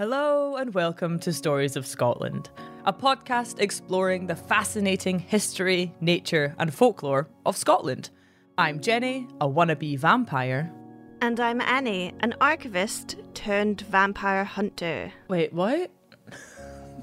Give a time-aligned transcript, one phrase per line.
[0.00, 2.48] Hello and welcome to Stories of Scotland,
[2.86, 8.08] a podcast exploring the fascinating history, nature, and folklore of Scotland.
[8.56, 10.72] I'm Jenny, a wannabe vampire.
[11.20, 15.12] And I'm Annie, an archivist turned vampire hunter.
[15.28, 15.90] Wait, what?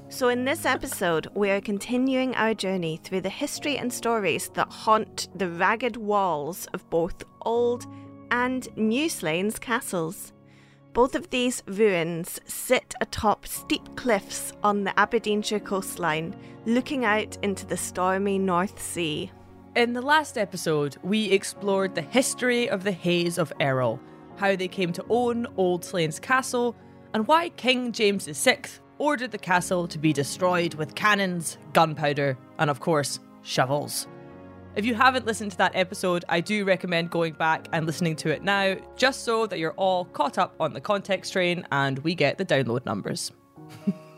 [0.08, 4.72] So, in this episode, we are continuing our journey through the history and stories that
[4.72, 7.86] haunt the ragged walls of both Old
[8.32, 10.32] and New Slains castles.
[10.92, 16.34] Both of these ruins sit atop steep cliffs on the Aberdeenshire coastline,
[16.66, 19.30] looking out into the stormy North Sea.
[19.76, 24.00] In the last episode, we explored the history of the Hays of Errol,
[24.36, 26.74] how they came to own Old Slains Castle,
[27.14, 28.62] and why King James VI
[28.98, 34.08] ordered the castle to be destroyed with cannons, gunpowder, and of course, shovels.
[34.76, 38.30] If you haven't listened to that episode, I do recommend going back and listening to
[38.30, 42.14] it now, just so that you're all caught up on the context train and we
[42.14, 43.32] get the download numbers.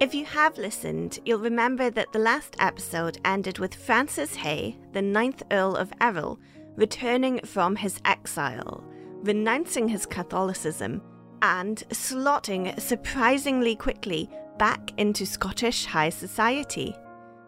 [0.00, 5.02] If you have listened, you'll remember that the last episode ended with Francis Hay, the
[5.02, 6.38] ninth Earl of Errol,
[6.76, 8.84] returning from his exile,
[9.22, 11.02] renouncing his Catholicism,
[11.42, 16.94] and slotting surprisingly quickly back into Scottish high society.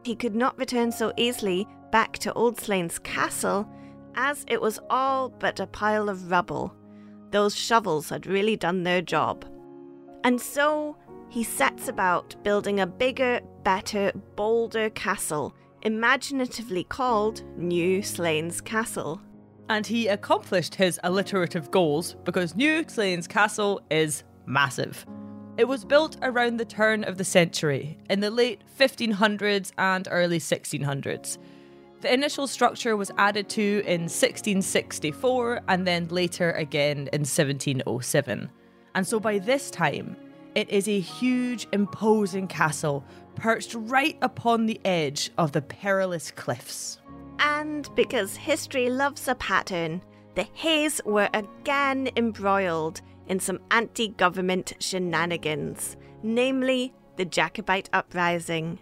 [0.02, 3.68] He could not return so easily back to Old Slains Castle,
[4.14, 6.74] as it was all but a pile of rubble.
[7.30, 9.44] Those shovels had really done their job.
[10.24, 10.96] And so
[11.28, 19.20] he sets about building a bigger, better, bolder castle, imaginatively called New Slains Castle.
[19.68, 25.06] And he accomplished his alliterative goals because New Slains Castle is massive.
[25.56, 30.38] It was built around the turn of the century, in the late 1500s and early
[30.38, 31.38] 1600s.
[32.00, 38.50] The initial structure was added to in 1664 and then later again in 1707.
[38.94, 40.16] And so by this time,
[40.54, 46.98] it is a huge, imposing castle perched right upon the edge of the perilous cliffs.
[47.38, 50.02] And because history loves a pattern,
[50.34, 58.78] the Hays were again embroiled in some anti government shenanigans, namely the Jacobite uprising.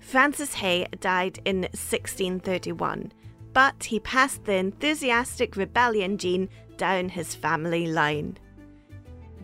[0.00, 3.12] Francis Hay died in 1631,
[3.52, 8.38] but he passed the enthusiastic rebellion gene down his family line.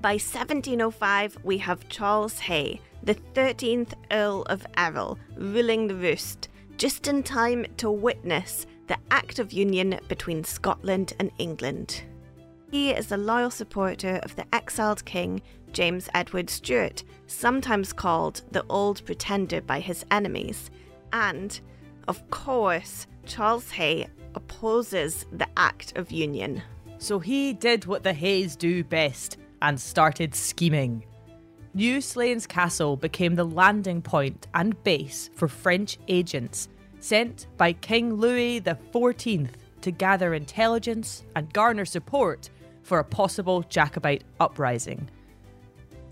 [0.01, 7.09] By 1705, we have Charles Hay, the 13th Earl of Errol, ruling the roost, just
[7.09, 12.03] in time to witness the Act of Union between Scotland and England.
[12.71, 15.41] He is a loyal supporter of the exiled king
[15.75, 20.71] James Edward Stuart, sometimes called the Old Pretender by his enemies,
[21.13, 21.61] and,
[22.09, 26.63] of course, Charles Hay opposes the Act of Union.
[26.99, 31.05] So he did what the Hays do best and started scheming.
[31.75, 36.69] New Slains Castle became the landing point and base for French agents
[37.01, 39.49] sent by King Louis XIV
[39.81, 42.49] to gather intelligence and garner support
[42.83, 45.11] for a possible Jacobite uprising.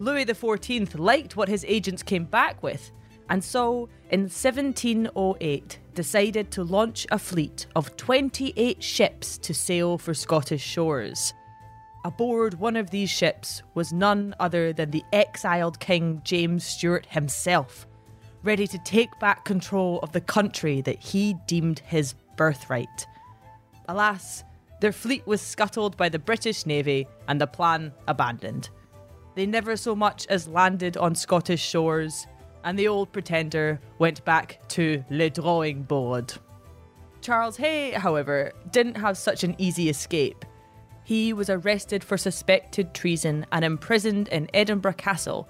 [0.02, 2.90] Louis XIV liked what his agents came back with,
[3.30, 10.12] and so in 1708 decided to launch a fleet of 28 ships to sail for
[10.12, 11.32] Scottish shores.
[12.04, 17.86] Aboard one of these ships was none other than the exiled King James Stuart himself,
[18.42, 23.06] ready to take back control of the country that he deemed his birthright.
[23.88, 24.42] Alas,
[24.80, 28.68] their fleet was scuttled by the British Navy and the plan abandoned.
[29.34, 32.26] They never so much as landed on Scottish shores,
[32.64, 36.32] and the old pretender went back to le drawing board.
[37.20, 40.44] Charles Hay, however, didn't have such an easy escape.
[41.04, 45.48] He was arrested for suspected treason and imprisoned in Edinburgh Castle.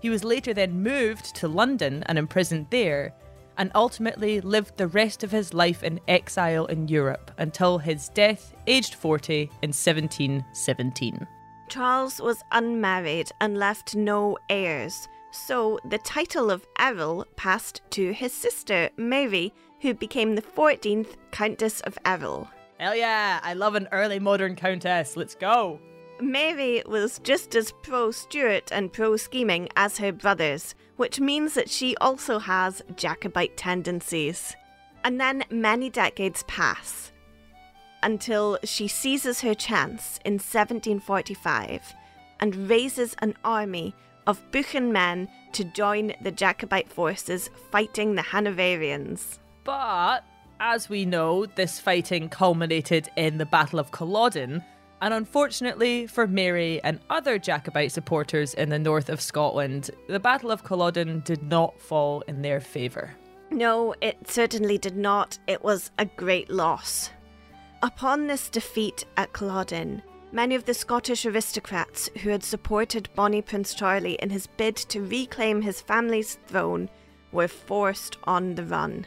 [0.00, 3.14] He was later then moved to London and imprisoned there,
[3.58, 8.54] and ultimately lived the rest of his life in exile in Europe until his death,
[8.68, 11.26] aged 40, in 1717.
[11.68, 18.32] Charles was unmarried and left no heirs, so the title of Errol passed to his
[18.32, 22.48] sister, Mary, who became the 14th Countess of Errol.
[22.80, 25.16] Hell yeah, I love an early modern countess.
[25.16, 25.80] Let's go.
[26.20, 31.70] Mary was just as pro Stuart and pro scheming as her brothers, which means that
[31.70, 34.56] she also has Jacobite tendencies.
[35.04, 37.12] And then many decades pass
[38.02, 41.94] until she seizes her chance in 1745
[42.40, 43.94] and raises an army
[44.26, 49.38] of Buchan men to join the Jacobite forces fighting the Hanoverians.
[49.64, 50.24] But,
[50.60, 54.62] as we know, this fighting culminated in the Battle of Culloden,
[55.00, 60.50] And unfortunately for Mary and other Jacobite supporters in the north of Scotland, the Battle
[60.50, 63.14] of Culloden did not fall in their favour.
[63.50, 65.38] No, it certainly did not.
[65.46, 67.10] It was a great loss.
[67.82, 70.02] Upon this defeat at Culloden,
[70.32, 75.00] many of the Scottish aristocrats who had supported Bonnie Prince Charlie in his bid to
[75.00, 76.90] reclaim his family's throne
[77.30, 79.06] were forced on the run.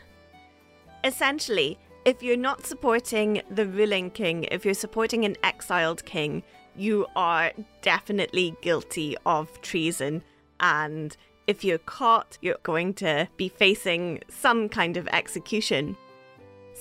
[1.03, 6.41] Essentially, if you're not supporting the ruling king, if you're supporting an exiled king,
[6.74, 7.51] you are
[7.81, 10.24] definitely guilty of treason.
[10.62, 15.97] And if you're caught, you're going to be facing some kind of execution.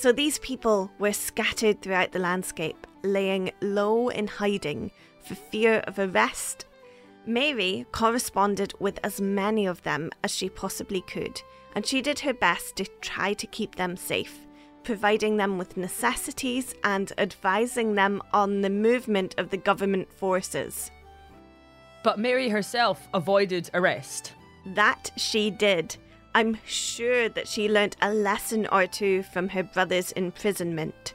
[0.01, 5.99] So these people were scattered throughout the landscape, laying low in hiding for fear of
[5.99, 6.65] arrest.
[7.27, 11.43] Mary corresponded with as many of them as she possibly could,
[11.75, 14.47] and she did her best to try to keep them safe
[14.83, 20.91] providing them with necessities and advising them on the movement of the government forces.
[22.03, 24.33] But Mary herself avoided arrest.
[24.67, 25.97] That she did.
[26.35, 31.15] I'm sure that she learnt a lesson or two from her brother's imprisonment.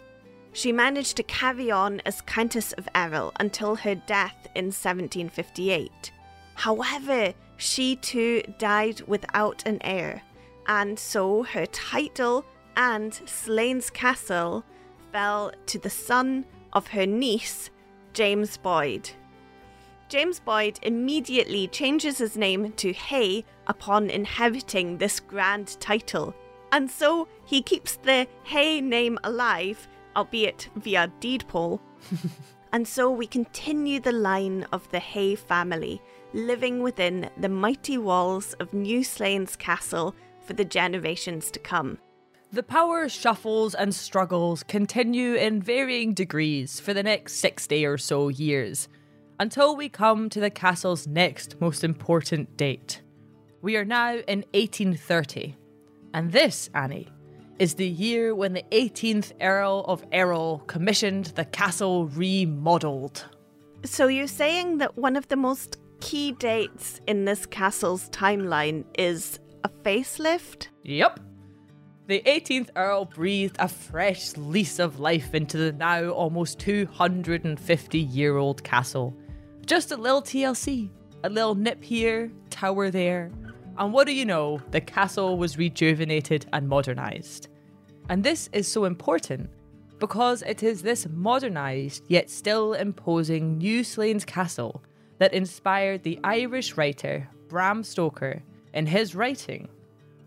[0.52, 6.12] She managed to carry on as Countess of Errol until her death in 1758.
[6.56, 10.22] However, she too died without an heir,
[10.68, 12.46] and so her title
[12.76, 14.64] and Slains Castle
[15.12, 17.70] fell to the son of her niece,
[18.14, 19.10] James Boyd.
[20.16, 26.34] James Boyd immediately changes his name to Hay upon inheriting this grand title,
[26.72, 31.82] and so he keeps the Hay name alive, albeit via deed poll.
[32.72, 36.02] and so we continue the line of the Hay family,
[36.32, 41.98] living within the mighty walls of New Slains Castle for the generations to come.
[42.54, 48.30] The power shuffles and struggles continue in varying degrees for the next 60 or so
[48.30, 48.88] years,
[49.40, 53.02] until we come to the castle's next most important date.
[53.62, 55.56] We are now in 1830,
[56.14, 57.10] and this, Annie,
[57.60, 63.26] is the year when the 18th Earl of Errol commissioned the castle remodelled.
[63.84, 69.40] So you're saying that one of the most key dates in this castle's timeline is
[69.64, 70.68] a facelift?
[70.84, 71.20] Yep.
[72.08, 78.38] The 18th Earl breathed a fresh lease of life into the now almost 250 year
[78.38, 79.18] old castle.
[79.66, 80.90] Just a little TLC,
[81.24, 83.32] a little nip here, tower there,
[83.78, 87.50] and what do you know, the castle was rejuvenated and modernised.
[88.08, 89.50] And this is so important
[90.00, 94.84] because it is this modernised yet still imposing New Slains Castle
[95.18, 99.68] that inspired the Irish writer Bram Stoker in his writing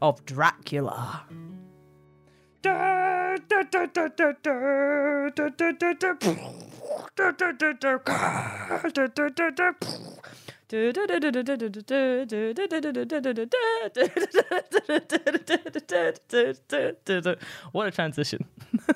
[0.03, 1.25] of Dracula.
[17.73, 18.45] What a transition.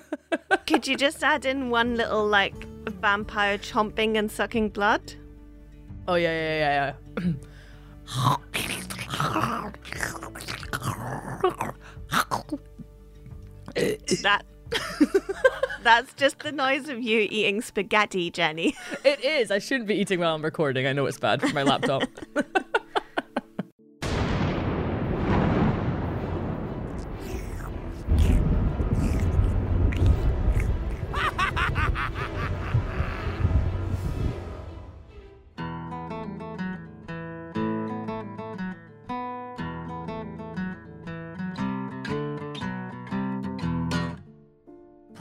[0.66, 2.54] Could you just add in one little like
[2.88, 5.14] vampire chomping and sucking blood?
[6.08, 7.32] Oh yeah, yeah, yeah, yeah.
[13.74, 14.42] that
[15.82, 18.74] that's just the noise of you eating spaghetti, Jenny.
[19.04, 19.50] It is.
[19.50, 20.86] I shouldn't be eating while I'm recording.
[20.86, 22.04] I know it's bad for my laptop.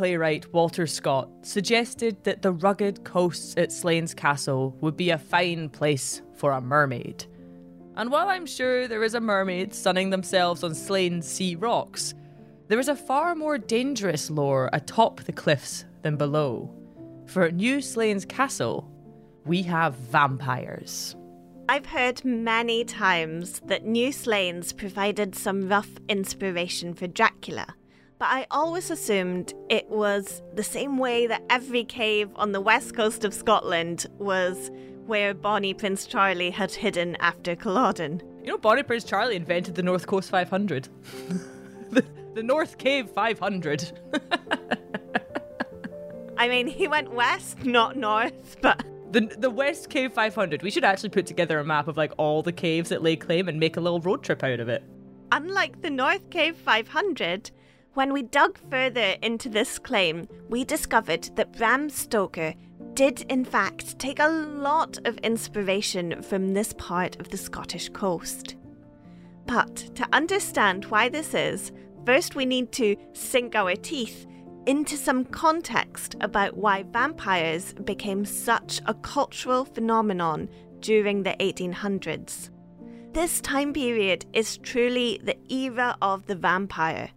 [0.01, 5.69] playwright Walter Scott suggested that the rugged coasts at Slains Castle would be a fine
[5.69, 7.25] place for a mermaid.
[7.95, 12.15] And while I'm sure there is a mermaid sunning themselves on Slains sea rocks,
[12.67, 16.73] there is a far more dangerous lore atop the cliffs than below.
[17.27, 18.89] For at New Slains Castle,
[19.45, 21.15] we have vampires.
[21.69, 27.75] I've heard many times that New Slains provided some rough inspiration for Dracula,
[28.21, 32.95] but I always assumed it was the same way that every cave on the west
[32.95, 34.69] coast of Scotland was
[35.07, 38.21] where Bonnie Prince Charlie had hidden after Culloden.
[38.43, 40.87] You know, Bonnie Prince Charlie invented the North Coast 500.
[41.89, 43.91] the, the North Cave 500.
[46.37, 48.85] I mean, he went west, not north, but.
[49.11, 50.61] The, the West Cave 500.
[50.61, 53.49] We should actually put together a map of like all the caves that lay claim
[53.49, 54.83] and make a little road trip out of it.
[55.31, 57.49] Unlike the North Cave 500,
[57.93, 62.53] when we dug further into this claim, we discovered that Bram Stoker
[62.93, 68.55] did, in fact, take a lot of inspiration from this part of the Scottish coast.
[69.45, 71.71] But to understand why this is,
[72.05, 74.25] first we need to sink our teeth
[74.67, 80.47] into some context about why vampires became such a cultural phenomenon
[80.79, 82.49] during the 1800s.
[83.13, 87.09] This time period is truly the era of the vampire.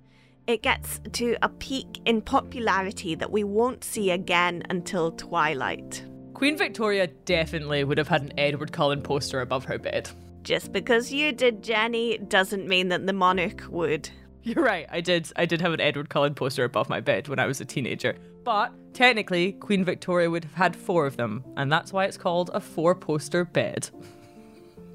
[0.46, 6.04] It gets to a peak in popularity that we won't see again until Twilight.
[6.34, 10.10] Queen Victoria definitely would have had an Edward Cullen poster above her bed.
[10.42, 14.10] Just because you did, Jenny, doesn't mean that the monarch would.
[14.42, 14.86] You're right.
[14.90, 15.32] I did.
[15.36, 18.14] I did have an Edward Cullen poster above my bed when I was a teenager.
[18.44, 22.50] But technically, Queen Victoria would have had four of them, and that's why it's called
[22.52, 23.88] a four-poster bed.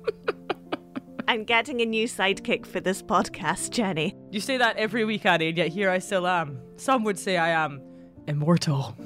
[1.30, 4.16] I'm getting a new sidekick for this podcast, Jenny.
[4.32, 6.60] You say that every week, Annie, and yet here I still am.
[6.76, 7.82] Some would say I am
[8.28, 8.98] immortal.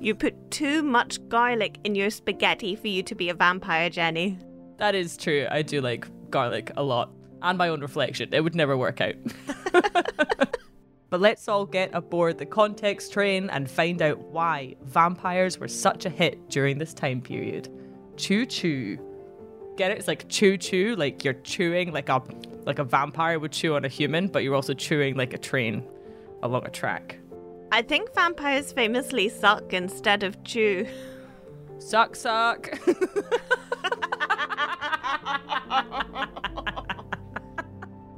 [0.00, 4.38] You put too much garlic in your spaghetti for you to be a vampire, Jenny.
[4.76, 5.48] That is true.
[5.50, 7.10] I do like garlic a lot.
[7.42, 8.28] And my own reflection.
[8.32, 9.16] It would never work out.
[11.10, 16.06] but let's all get aboard the context train and find out why vampires were such
[16.06, 17.68] a hit during this time period.
[18.16, 19.07] Choo choo.
[19.78, 19.98] Get it?
[19.98, 22.20] It's like chew chew, like you're chewing like a
[22.66, 25.86] like a vampire would chew on a human, but you're also chewing like a train
[26.42, 27.20] along a track.
[27.70, 30.84] I think vampires famously suck instead of chew.
[31.78, 32.76] Suck suck.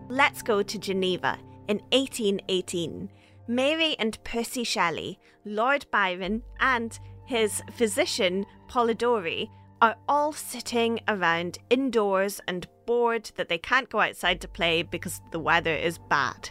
[0.09, 1.39] Let's go to Geneva
[1.69, 3.11] in 1818.
[3.49, 9.51] Mary and Percy Shelley, Lord Byron, and his physician Polidori
[9.81, 15.21] are all sitting around indoors and bored that they can't go outside to play because
[15.31, 16.51] the weather is bad.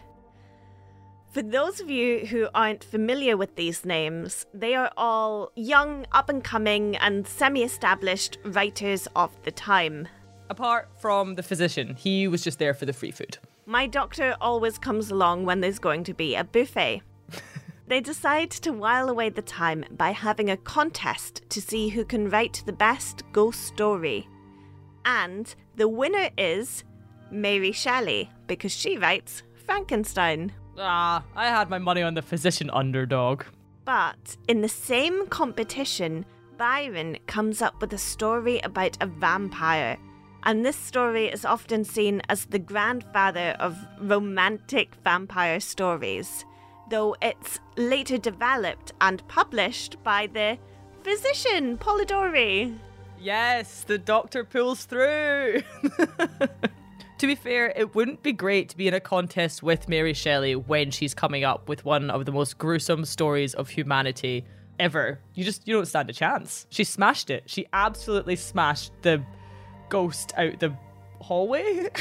[1.32, 6.28] For those of you who aren't familiar with these names, they are all young, up
[6.28, 10.08] and coming, and semi established writers of the time.
[10.50, 13.38] Apart from the physician, he was just there for the free food.
[13.68, 17.04] My doctor always comes along when there's going to be a buffet.
[17.90, 22.30] They decide to while away the time by having a contest to see who can
[22.30, 24.28] write the best ghost story.
[25.06, 26.84] And the winner is
[27.32, 30.52] Mary Shelley, because she writes Frankenstein.
[30.78, 33.44] Ah, I had my money on the physician underdog.
[33.86, 36.26] But in the same competition,
[36.58, 39.98] Byron comes up with a story about a vampire.
[40.44, 46.46] And this story is often seen as the grandfather of romantic vampire stories,
[46.90, 50.58] though it's later developed and published by the
[51.04, 52.78] physician Polidori.
[53.20, 55.62] Yes, the doctor pulls through.
[57.18, 60.56] to be fair, it wouldn't be great to be in a contest with Mary Shelley
[60.56, 64.46] when she's coming up with one of the most gruesome stories of humanity
[64.80, 65.20] ever.
[65.34, 66.66] You just you don't stand a chance.
[66.70, 67.44] She smashed it.
[67.48, 69.24] She absolutely smashed the
[69.90, 70.74] ghost out the
[71.20, 71.90] hallway.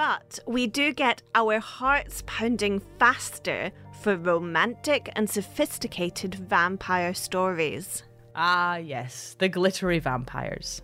[0.00, 8.02] but we do get our hearts pounding faster for romantic and sophisticated vampire stories.
[8.34, 10.80] Ah, yes, the glittery vampires.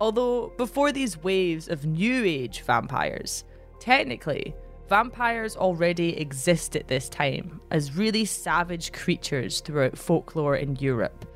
[0.00, 3.44] Although, before these waves of new age vampires,
[3.80, 4.54] technically,
[4.88, 11.26] vampires already exist at this time as really savage creatures throughout folklore in Europe.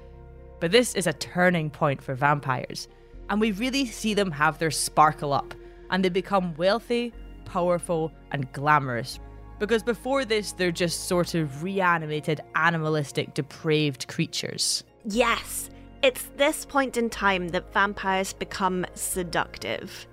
[0.60, 2.88] But this is a turning point for vampires,
[3.28, 5.52] and we really see them have their sparkle up,
[5.90, 7.12] and they become wealthy,
[7.44, 9.18] powerful, and glamorous.
[9.58, 14.84] Because before this, they're just sort of reanimated, animalistic, depraved creatures.
[15.04, 15.70] Yes,
[16.02, 20.06] it's this point in time that vampires become seductive.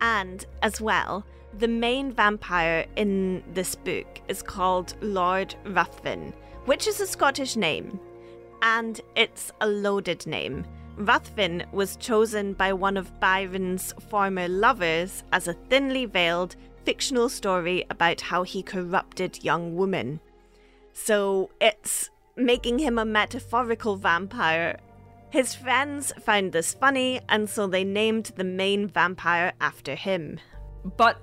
[0.00, 1.24] And, as well,
[1.58, 6.32] the main vampire in this book is called Lord Ruthven,
[6.64, 8.00] which is a Scottish name.
[8.62, 10.64] And it's a loaded name.
[10.98, 17.84] Ruthven was chosen by one of Byron's former lovers as a thinly veiled fictional story
[17.88, 20.18] about how he corrupted young women.
[20.92, 24.80] So it's making him a metaphorical vampire.
[25.30, 30.40] His friends found this funny, and so they named the main vampire after him.
[30.96, 31.20] But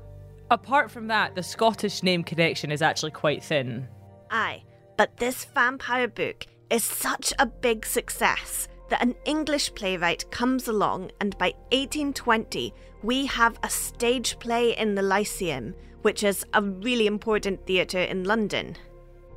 [0.49, 3.89] apart from that, the Scottish name connection is actually quite thin.
[4.31, 4.63] Aye,
[4.95, 11.11] but this vampire book is such a big success that an English playwright comes along,
[11.19, 12.73] and by 1820,
[13.03, 18.23] we have a stage play in the Lyceum, which is a really important theatre in
[18.23, 18.75] London.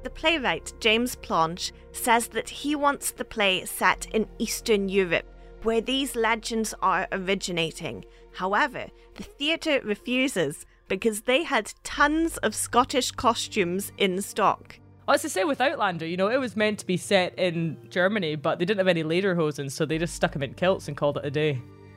[0.03, 5.27] The playwright, James Planche, says that he wants the play set in Eastern Europe,
[5.63, 8.05] where these legends are originating.
[8.33, 8.87] However,
[9.17, 14.79] the theatre refuses because they had tons of Scottish costumes in stock.
[15.09, 16.05] Well, it's the same with Outlander.
[16.05, 19.03] You know, it was meant to be set in Germany, but they didn't have any
[19.03, 21.63] lederhosen, so they just stuck them in kilts and called it a day.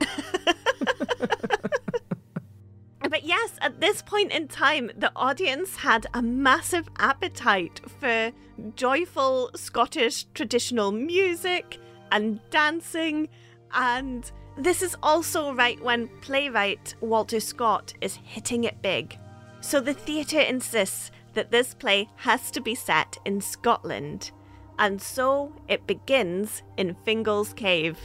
[3.10, 8.32] but yes, at this point in time, the audience had a massive appetite for
[8.76, 11.76] joyful Scottish traditional music
[12.10, 13.28] and dancing.
[13.74, 19.18] And this is also right when playwright Walter Scott is hitting it big.
[19.60, 24.30] So the theatre insists that this play has to be set in Scotland,
[24.78, 27.98] and so it begins in Fingal's Cave.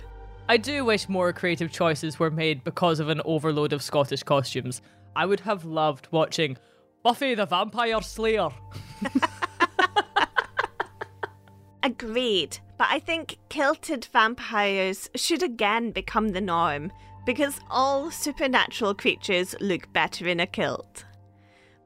[0.50, 4.82] I do wish more creative choices were made because of an overload of Scottish costumes.
[5.16, 6.58] I would have loved watching
[7.04, 8.50] Buffy the Vampire Slayer.
[11.84, 16.92] Agreed, but I think kilted vampires should again become the norm
[17.26, 21.04] because all supernatural creatures look better in a kilt.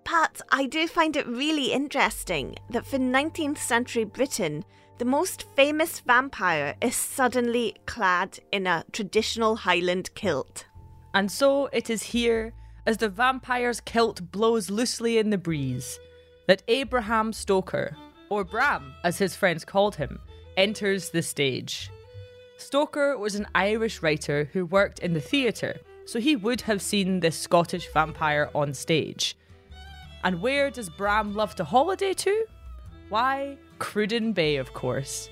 [0.03, 4.65] But I do find it really interesting that for 19th century Britain,
[4.97, 10.65] the most famous vampire is suddenly clad in a traditional Highland kilt.
[11.13, 12.53] And so it is here,
[12.85, 15.99] as the vampire's kilt blows loosely in the breeze,
[16.47, 17.95] that Abraham Stoker,
[18.29, 20.19] or Bram as his friends called him,
[20.57, 21.89] enters the stage.
[22.57, 27.19] Stoker was an Irish writer who worked in the theatre, so he would have seen
[27.19, 29.35] this Scottish vampire on stage.
[30.23, 32.45] And where does Bram love to holiday to?
[33.09, 35.29] Why, Cruden Bay, of course.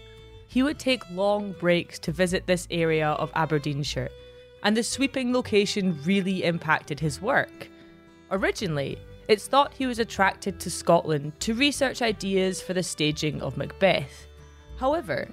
[0.47, 4.09] He would take long breaks to visit this area of Aberdeenshire,
[4.63, 7.69] and the sweeping location really impacted his work.
[8.31, 13.57] Originally, it's thought he was attracted to Scotland to research ideas for the staging of
[13.57, 14.25] Macbeth.
[14.77, 15.29] However,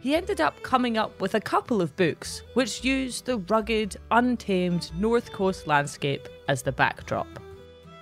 [0.00, 4.90] he ended up coming up with a couple of books which used the rugged, untamed
[4.98, 7.26] North Coast landscape as the backdrop.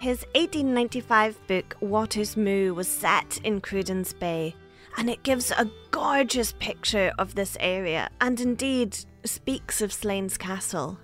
[0.07, 4.55] His 1895 book Watter's Mou was set in Cruden's Bay,
[4.97, 10.97] and it gives a gorgeous picture of this area and indeed speaks of Slains Castle.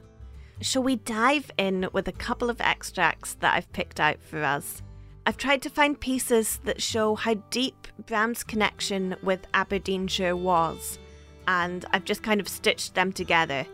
[0.61, 4.83] Shall we dive in with a couple of extracts that I've picked out for us?
[5.27, 11.01] I've tried to find pieces that show how deep Bram's connection with Aberdeenshire was,
[11.49, 13.67] and I've just kind of stitched them together.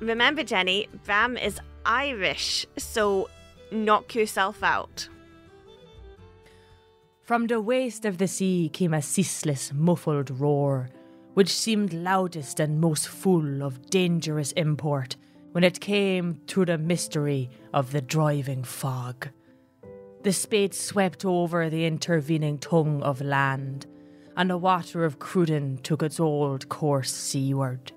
[0.00, 3.30] Remember, Jenny, Bram is Irish, so
[3.72, 5.08] knock yourself out.
[7.22, 10.90] From the waste of the sea came a ceaseless, muffled roar,
[11.34, 15.16] which seemed loudest and most full of dangerous import
[15.52, 19.28] when it came through the mystery of the driving fog.
[20.22, 23.86] The spade swept over the intervening tongue of land,
[24.36, 27.92] and the water of Cruden took its old course seaward.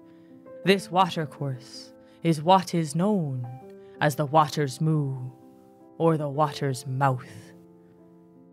[0.64, 3.48] This watercourse is what is known
[4.00, 5.32] as the Watter's Mou
[6.04, 7.54] or the water's mouth.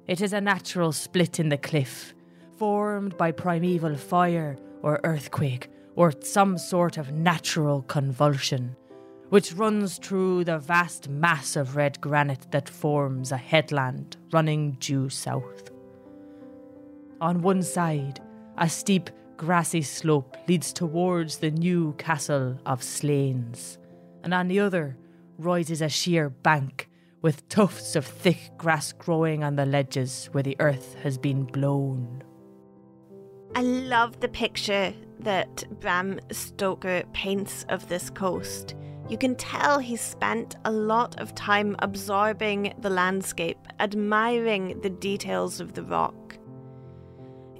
[0.06, 2.14] It is a natural split in the cliff,
[2.56, 8.76] formed by primeval fire or earthquake or some sort of natural convulsion,
[9.30, 15.08] which runs through the vast mass of red granite that forms a headland running due
[15.08, 15.72] south.
[17.20, 18.20] On one side,
[18.58, 23.76] a steep, grassy slope leads towards the new castle of Slains,
[24.22, 24.96] and on the other
[25.36, 26.86] rises a sheer bank
[27.22, 32.22] with tufts of thick grass growing on the ledges where the earth has been blown.
[33.54, 38.74] I love the picture that Bram Stoker paints of this coast.
[39.08, 45.60] You can tell he spent a lot of time absorbing the landscape, admiring the details
[45.60, 46.38] of the rock.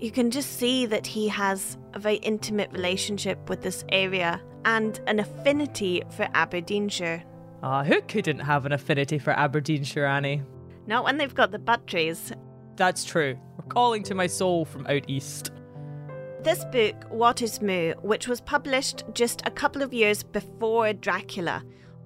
[0.00, 5.00] You can just see that he has a very intimate relationship with this area and
[5.06, 7.24] an affinity for Aberdeenshire.
[7.62, 10.42] Ah, who couldn't have an affinity for Aberdeenshire, Annie?
[10.86, 12.32] Not when they've got the butteries.
[12.76, 13.38] That's true.
[13.58, 15.52] We're calling to my soul from out east.
[16.42, 21.62] This book, Watter's Mou, which was published just a couple of years before Dracula,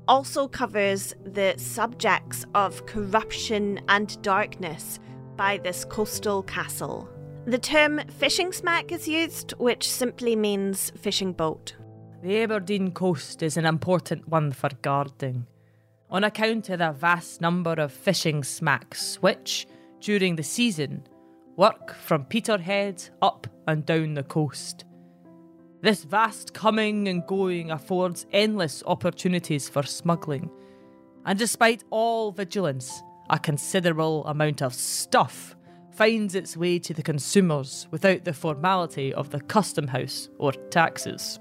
[0.09, 4.99] also covers the subjects of corruption and darkness
[5.37, 7.09] by this coastal castle.
[7.47, 11.77] The term fishing smack is used, which simply means fishing boat.
[12.25, 15.47] The Aberdeen coast is an important one for guarding,
[16.09, 19.67] on account of the vast number of fishing smacks which,
[20.01, 21.07] during the season,
[21.59, 24.87] work from Peterhead up and down the coast.
[25.83, 30.51] This vast coming and going affords endless opportunities for smuggling,
[31.27, 35.55] and despite all vigilance, a considerable amount of stuff
[35.91, 41.39] finds its way to the consumers without the formality of the custom house or taxes.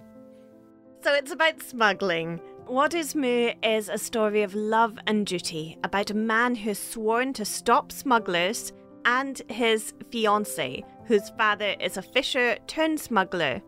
[1.04, 2.39] So it's about smuggling.
[2.66, 7.34] Watter's Mou is a story of love and duty about a man who has sworn
[7.34, 8.72] to stop smugglers
[9.04, 13.62] and his fiancée, whose father is a fisher turned smuggler.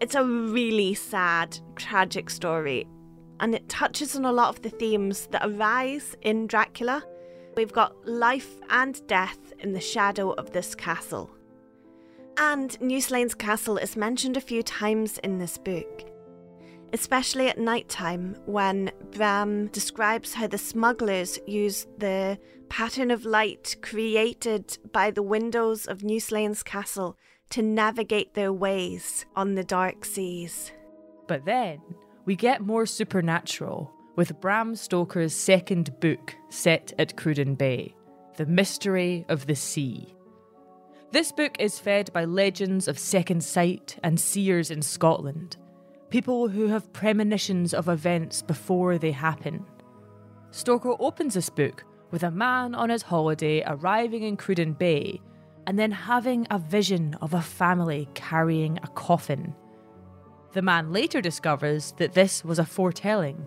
[0.00, 2.86] It's a really sad, tragic story,
[3.40, 7.02] and it touches on a lot of the themes that arise in Dracula.
[7.56, 11.28] We've got life and death in the shadow of this castle.
[12.38, 16.04] And New Slains Castle is mentioned a few times in this book,
[16.92, 23.76] especially at night time when Bram describes how the smugglers use the pattern of light
[23.82, 27.16] created by the windows of New Slains Castle
[27.50, 30.72] to navigate their ways on the dark seas.
[31.28, 31.80] But then
[32.24, 37.94] we get more supernatural with Bram Stoker's second book set at Cruden Bay
[38.36, 40.12] The Mystery of the Sea.
[41.12, 45.56] This book is fed by legends of second sight and seers in Scotland,
[46.10, 49.64] people who have premonitions of events before they happen.
[50.50, 55.20] Stoker opens this book with a man on his holiday arriving in Cruden Bay
[55.66, 59.54] and then having a vision of a family carrying a coffin.
[60.52, 63.46] The man later discovers that this was a foretelling,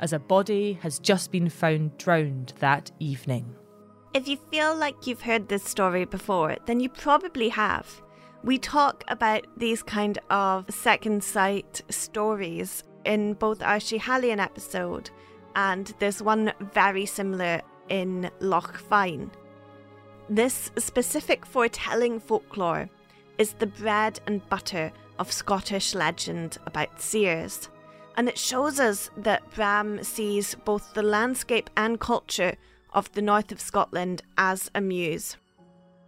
[0.00, 3.54] as a body has just been found drowned that evening.
[4.12, 8.02] If you feel like you've heard this story before, then you probably have.
[8.42, 15.10] We talk about these kind of second sight stories in both our Schiehallion episode,
[15.56, 19.30] and there's one very similar in Loch Fyne.
[20.30, 22.88] This specific foretelling folklore
[23.36, 27.68] is the bread and butter of Scottish legend about seers,
[28.16, 32.54] and it shows us that Bram sees both the landscape and culture
[32.94, 35.36] of the north of Scotland as a muse.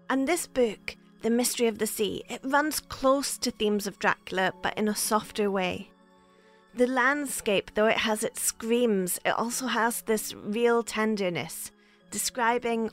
[0.08, 4.52] And this book, The Mystery of the Sea, it runs close to themes of Dracula
[4.60, 5.90] but in a softer way.
[6.74, 11.70] The landscape, though it has its screams, it also has this real tenderness,
[12.10, 12.90] describing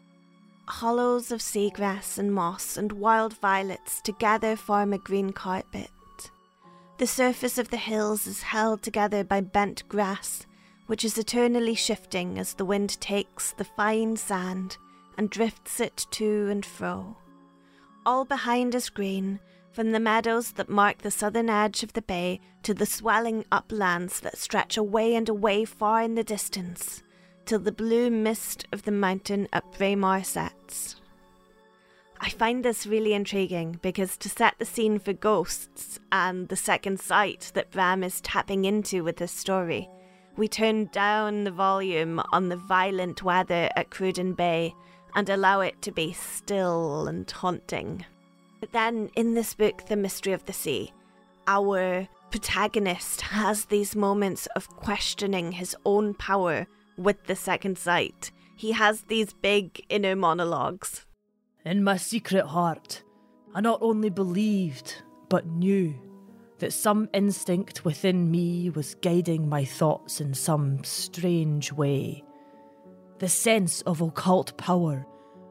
[0.68, 5.89] hollows of seagrass and moss and wild violets together form a green carpet.
[7.00, 10.46] The surface of the hills is held together by bent grass,
[10.86, 14.78] which is eternally shifting as the wind takes the fine sand
[15.18, 17.18] and drifts it to and fro.
[18.10, 19.39] All behind is green,
[19.72, 24.19] from the meadows that mark the southern edge of the bay to the swelling uplands
[24.22, 27.04] that stretch away and away far in the distance
[27.45, 30.95] till the blue mist of the mountain at Braemar sets.
[32.19, 37.00] I find this really intriguing because to set the scene for ghosts and the second
[37.00, 39.88] sight that Bram is tapping into with this story,
[40.36, 44.74] we turn down the volume on the violent weather at Cruden Bay
[45.15, 48.06] and allow it to be still and haunting.
[48.60, 50.91] But then, in this book, The Mystery of the Sea,
[51.48, 56.67] our protagonist has these moments of questioning his own power
[56.98, 58.32] with the second sight.
[58.56, 61.06] He has these big inner monologues.
[61.65, 63.04] In my secret heart,
[63.56, 65.95] I not only believed, but knew
[66.60, 72.24] that some instinct within me was guiding my thoughts in some strange way.
[73.20, 75.06] The sense of occult power,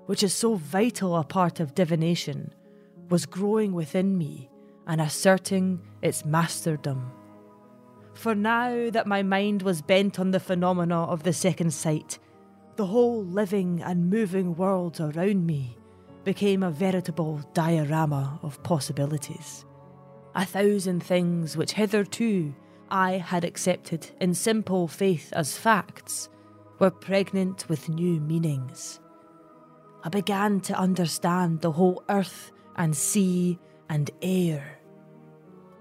[0.06, 2.54] which is so vital a part of divination,
[3.10, 4.48] was growing within me
[4.86, 7.10] and asserting its masterdom.
[8.14, 12.18] For now that my mind was bent on the phenomena of the second sight,
[12.76, 15.76] the whole living and moving world around me
[16.24, 19.66] became a veritable diorama of possibilities.
[20.34, 22.54] A thousand things which hitherto
[22.90, 26.30] I had accepted in simple faith as facts
[26.78, 29.00] were pregnant with new meanings.
[30.04, 34.78] I began to understand the whole earth and sea and air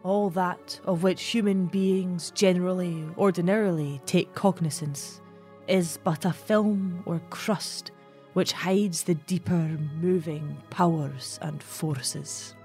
[0.07, 5.19] all that of which human beings generally, ordinarily take cognizance,
[5.67, 7.91] is but a film or crust
[8.31, 12.55] which hides the deeper moving powers and forces.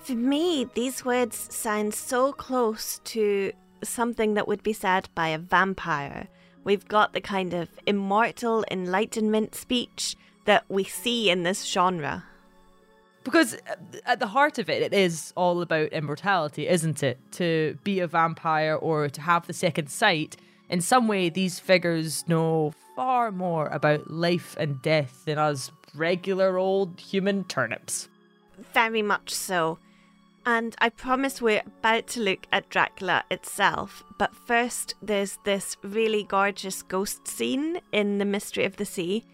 [0.00, 3.52] For me, these words sound so close to
[3.84, 6.26] something that would be said by a vampire.
[6.64, 12.24] We've got the kind of immortal enlightenment speech that we see in this genre.
[13.24, 17.18] Because uh, at the heart of it, it is all about immortality, isn't it?
[17.32, 20.36] To be a vampire or to have the second sight,
[20.68, 26.58] in some way, these figures know far more about life and death than us regular
[26.58, 28.08] old human turnips.
[28.72, 29.78] Very much so.
[30.46, 36.24] And I promise we're about to look at Dracula itself, but first, there's this really
[36.24, 39.24] gorgeous ghost scene in The Mystery of the Sea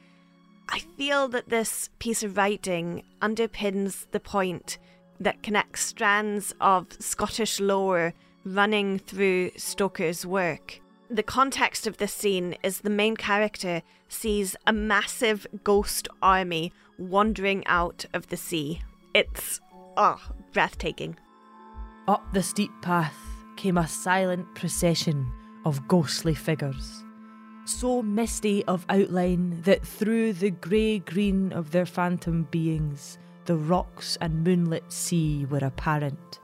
[0.69, 4.79] I feel that this piece of writing underpins the point
[5.21, 8.14] that connects strands of Scottish lore
[8.45, 10.81] running through Stoker's work.
[11.09, 17.64] The context of this scene is the main character sees a massive ghost army wandering
[17.66, 18.83] out of the sea.
[19.14, 19.61] It's,
[19.97, 20.21] oh,
[20.57, 21.14] breathtaking.
[22.09, 23.14] Up the steep path
[23.57, 25.31] came a silent procession
[25.66, 27.05] of ghostly figures,
[27.66, 34.16] so misty of outline that through the grey green of their phantom beings, the rocks
[34.23, 36.40] and moonlit sea were apparent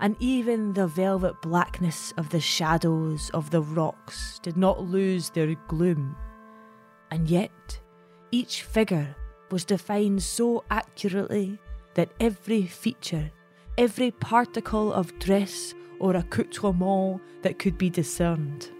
[0.00, 5.54] and even the velvet blackness of the shadows of the rocks did not lose their
[5.66, 6.14] gloom.
[7.10, 7.80] And yet,
[8.30, 9.16] each figure
[9.50, 11.58] was defined so accurately
[11.94, 13.30] that every feature,
[13.78, 18.72] every particle of dress or accoutrement that could be discerned,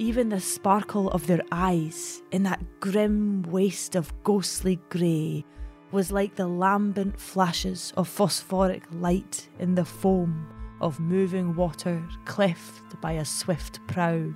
[0.00, 5.44] even the sparkle of their eyes in that grim waste of ghostly grey
[5.92, 10.48] was like the lambent flashes of phosphoric light in the foam
[10.80, 14.34] of moving water cleft by a swift prow.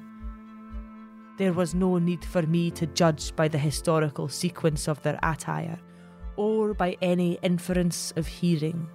[1.39, 5.81] There was no need for me to judge by the historical sequence of their attire,
[6.37, 8.89] or by any inference of hearing.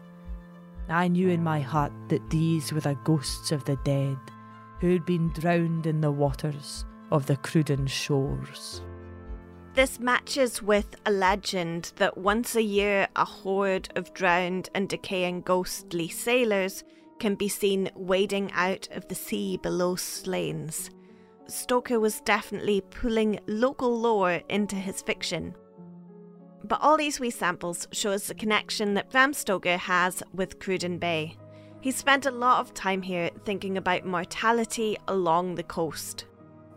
[0.89, 4.17] I knew in my heart that these were the ghosts of the dead
[4.79, 8.81] who had been drowned in the waters of the Cruden shores.
[9.73, 15.41] This matches with a legend that once a year a horde of drowned and decaying
[15.41, 16.83] ghostly sailors
[17.19, 20.89] can be seen wading out of the sea below Slains.
[21.47, 25.55] Stoker was definitely pulling local lore into his fiction.
[26.67, 30.97] But all these wee samples show us the connection that Bram Stoker has with Cruden
[30.97, 31.37] Bay.
[31.79, 36.25] He spent a lot of time here thinking about mortality along the coast.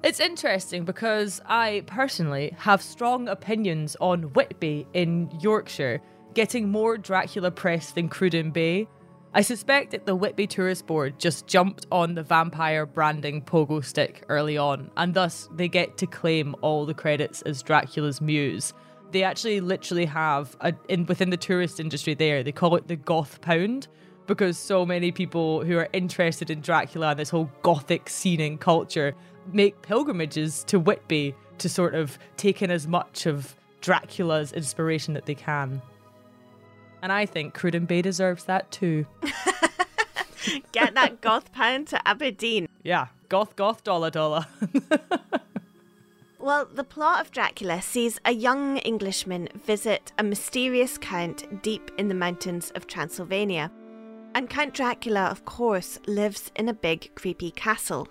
[0.05, 6.01] It's interesting because I personally have strong opinions on Whitby in Yorkshire
[6.35, 8.87] getting more Dracula press than Cruden Bay.
[9.35, 14.25] I suspect that the Whitby Tourist Board just jumped on the vampire branding pogo stick
[14.29, 18.73] early on, and thus they get to claim all the credits as Dracula's muse.
[19.13, 22.43] They actually literally have a, in within the tourist industry there.
[22.43, 23.89] They call it the Goth Pound
[24.27, 28.61] because so many people who are interested in Dracula and this whole gothic scene and
[28.61, 29.15] culture
[29.53, 35.27] make pilgrimages to Whitby to sort of take in as much of Dracula's inspiration that
[35.27, 35.83] they can.
[37.03, 39.07] And I think Cruden Bay deserves that too.
[40.73, 42.69] Get that goth pound to Aberdeen.
[42.83, 44.47] Yeah, goth, goth, dollar, dollar.
[46.41, 52.09] well, the plot of Dracula sees a young Englishman visit a mysterious count deep in
[52.09, 53.71] the mountains of Transylvania.
[54.35, 58.09] And Count Dracula, of course, lives in a big, creepy castle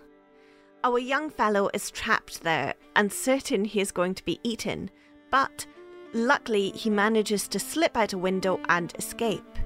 [0.84, 4.90] our young fellow is trapped there and certain he is going to be eaten,
[5.30, 5.66] but
[6.14, 9.58] luckily he manages to slip out a window and escape.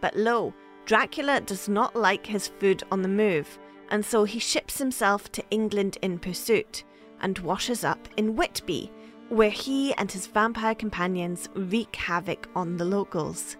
[0.00, 0.54] But lo,
[0.84, 3.58] Dracula does not like his food on the move,
[3.90, 6.84] and so he ships himself to England in pursuit
[7.20, 8.90] and washes up in Whitby,
[9.28, 13.56] where he and his vampire companions wreak havoc on the locals.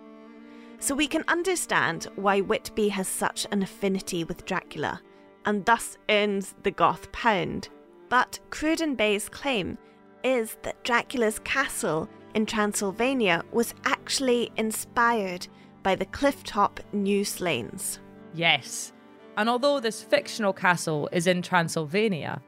[0.80, 5.00] So we can understand why Whitby has such an affinity with Dracula
[5.44, 7.68] and thus earns the Goth pound.
[8.08, 9.76] But Cruden Bay's claim
[10.22, 15.48] is that Dracula's castle in Transylvania was actually inspired
[15.82, 17.98] by the clifftop New Slains.
[18.34, 18.92] Yes,
[19.36, 22.42] and although this fictional castle is in Transylvania,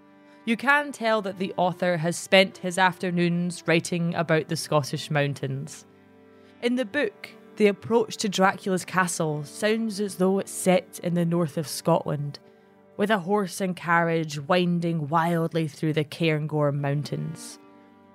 [0.45, 5.87] you can tell that the author has spent his afternoons writing about the Scottish mountains.
[6.63, 11.27] In the book, the approach to Dracula's castle sounds as though it's set in the
[11.27, 12.39] north of Scotland,
[12.97, 17.59] with a horse and carriage winding wildly through the Cairngorm Mountains.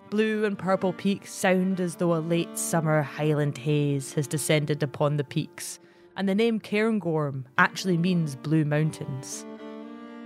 [0.09, 5.17] Blue and purple peaks sound as though a late summer highland haze has descended upon
[5.17, 5.79] the peaks,
[6.17, 9.45] and the name Cairngorm actually means blue mountains.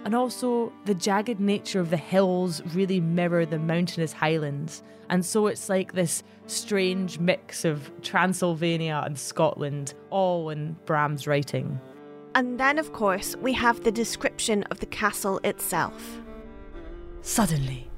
[0.06, 5.48] And also, the jagged nature of the hills really mirror the mountainous highlands, and so
[5.48, 11.80] it's like this strange mix of Transylvania and Scotland, all in Bram's writing.
[12.36, 16.22] And then, of course, we have the description of the castle itself.
[17.22, 17.90] Suddenly,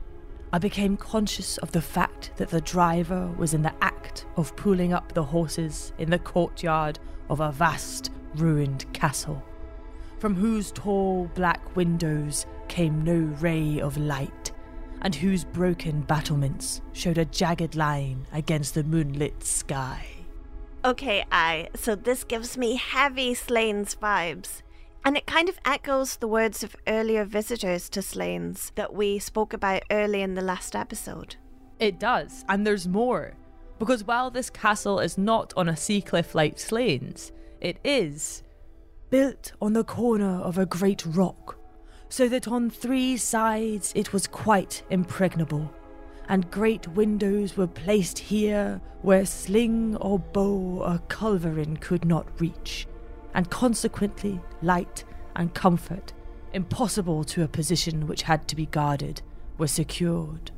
[0.54, 4.92] I became conscious of the fact that the driver was in the act of pulling
[4.94, 9.44] up the horses in the courtyard of a vast, ruined castle,
[10.22, 14.52] from whose tall black windows came no ray of light,
[15.02, 20.06] and whose broken battlements showed a jagged line against the moonlit sky.
[20.86, 21.70] Okay, I.
[21.76, 24.62] So this gives me heavy Slains vibes.
[25.04, 29.54] And it kind of echoes the words of earlier visitors to Slains that we spoke
[29.54, 31.36] about early in the last episode.
[31.80, 33.34] It does, and there's more.
[33.80, 38.44] Because while this castle is not on a sea cliff like Slains, it is
[39.12, 41.60] built on the corner of a great rock,
[42.10, 45.72] so that on three sides it was quite impregnable,
[46.30, 52.88] and great windows were placed here where sling or bow or culverin could not reach,
[53.34, 55.04] and consequently light
[55.36, 56.14] and comfort,
[56.54, 59.22] impossible to a position which had to be guarded,
[59.58, 60.52] were secured.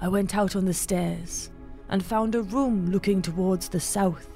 [0.00, 1.50] I went out on the stairs
[1.90, 4.35] and found a room looking towards the south.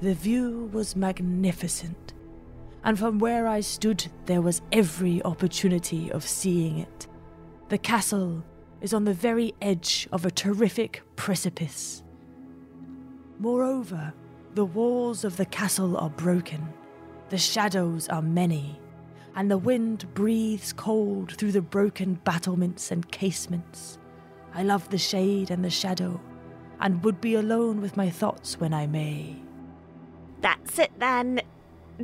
[0.00, 2.14] The view was magnificent
[2.86, 7.08] and from where I stood there was every opportunity of seeing it.
[7.68, 8.44] The castle
[8.80, 12.04] is on the very edge of a terrific precipice.
[13.40, 14.14] Moreover,
[14.54, 16.72] the walls of the castle are broken,
[17.28, 18.80] the shadows are many,
[19.34, 23.98] and the wind breathes cold through the broken battlements and casements.
[24.54, 26.20] I love the shade and the shadow,
[26.78, 29.42] and would be alone with my thoughts when I may.
[30.40, 31.40] That's it then.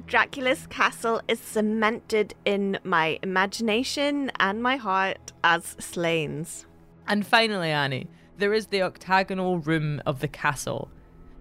[0.06, 6.66] Dracula's castle is cemented in my imagination and my heart as Slains.
[7.06, 10.88] And finally, Annie, there is the octagonal room of the castle.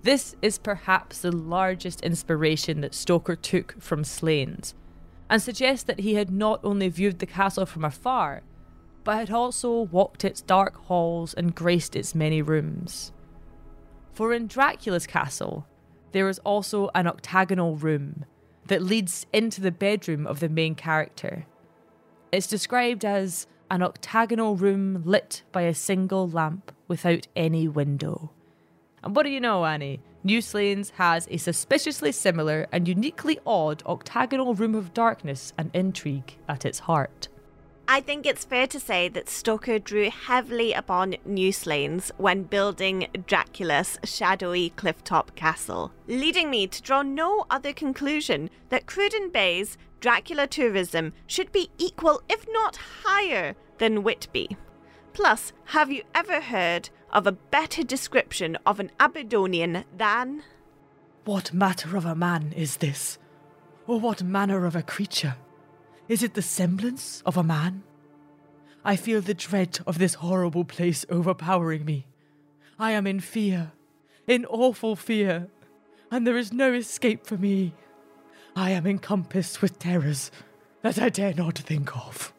[0.03, 4.73] This is perhaps the largest inspiration that Stoker took from Slains,
[5.29, 8.41] and suggests that he had not only viewed the castle from afar,
[9.03, 13.13] but had also walked its dark halls and graced its many rooms.
[14.11, 15.65] For in Dracula's castle,
[16.11, 18.25] there is also an octagonal room
[18.67, 21.45] that leads into the bedroom of the main character.
[22.31, 28.31] It's described as an octagonal room lit by a single lamp without any window.
[29.03, 30.01] And what do you know, Annie?
[30.23, 36.37] New Slains has a suspiciously similar and uniquely odd octagonal room of darkness and intrigue
[36.47, 37.27] at its heart.
[37.93, 43.07] I think it's fair to say that Stoker drew heavily upon New Slains when building
[43.27, 50.47] Dracula's shadowy clifftop castle, leading me to draw no other conclusion that Cruden Bay's Dracula
[50.47, 54.55] tourism should be equal, if not higher, than Whitby.
[55.11, 60.43] Plus, have you ever heard of a better description of an Aberdonian than.
[61.25, 63.17] What matter of a man is this?
[63.85, 65.35] Or what manner of a creature?
[66.11, 67.83] Is it the semblance of a man?
[68.83, 72.05] I feel the dread of this horrible place overpowering me.
[72.77, 73.71] I am in fear,
[74.27, 75.47] in awful fear,
[76.11, 77.73] and there is no escape for me.
[78.57, 80.31] I am encompassed with terrors
[80.81, 82.33] that I dare not think of.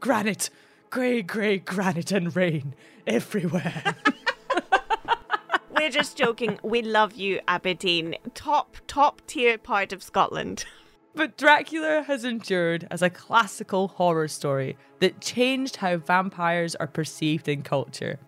[0.00, 0.50] Granite,
[0.90, 2.74] grey, grey granite and rain
[3.06, 3.96] everywhere.
[5.74, 6.58] We're just joking.
[6.62, 8.16] We love you, Aberdeen.
[8.34, 10.66] Top, top tier part of Scotland.
[11.16, 17.48] But Dracula has endured as a classical horror story that changed how vampires are perceived
[17.48, 18.18] in culture.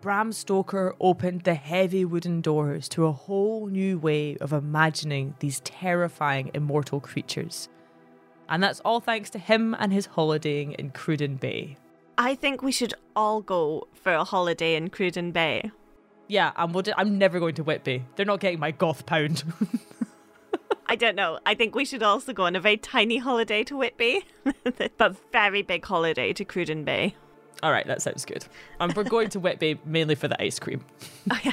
[0.00, 5.60] Bram Stoker opened the heavy wooden doors to a whole new way of imagining these
[5.60, 7.68] terrifying immortal creatures.
[8.48, 11.76] And that's all thanks to him and his holidaying in Cruden Bay.
[12.16, 15.70] I think we should all go for a holiday in Cruden Bay.
[16.26, 18.04] Yeah, I'm, I'm never going to Whitby.
[18.16, 19.44] They're not getting my goth pound.
[20.90, 21.38] I don't know.
[21.46, 24.24] I think we should also go on a very tiny holiday to Whitby,
[24.98, 27.14] but very big holiday to Cruden Bay.
[27.62, 28.44] All right, that sounds good.
[28.80, 30.84] Um, we're going to Whitby mainly for the ice cream.
[31.30, 31.52] Oh, yeah.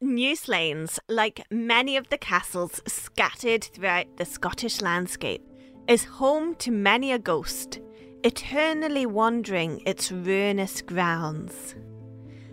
[0.00, 5.42] New Slains, like many of the castles scattered throughout the Scottish landscape,
[5.88, 7.80] is home to many a ghost,
[8.24, 11.74] eternally wandering its ruinous grounds.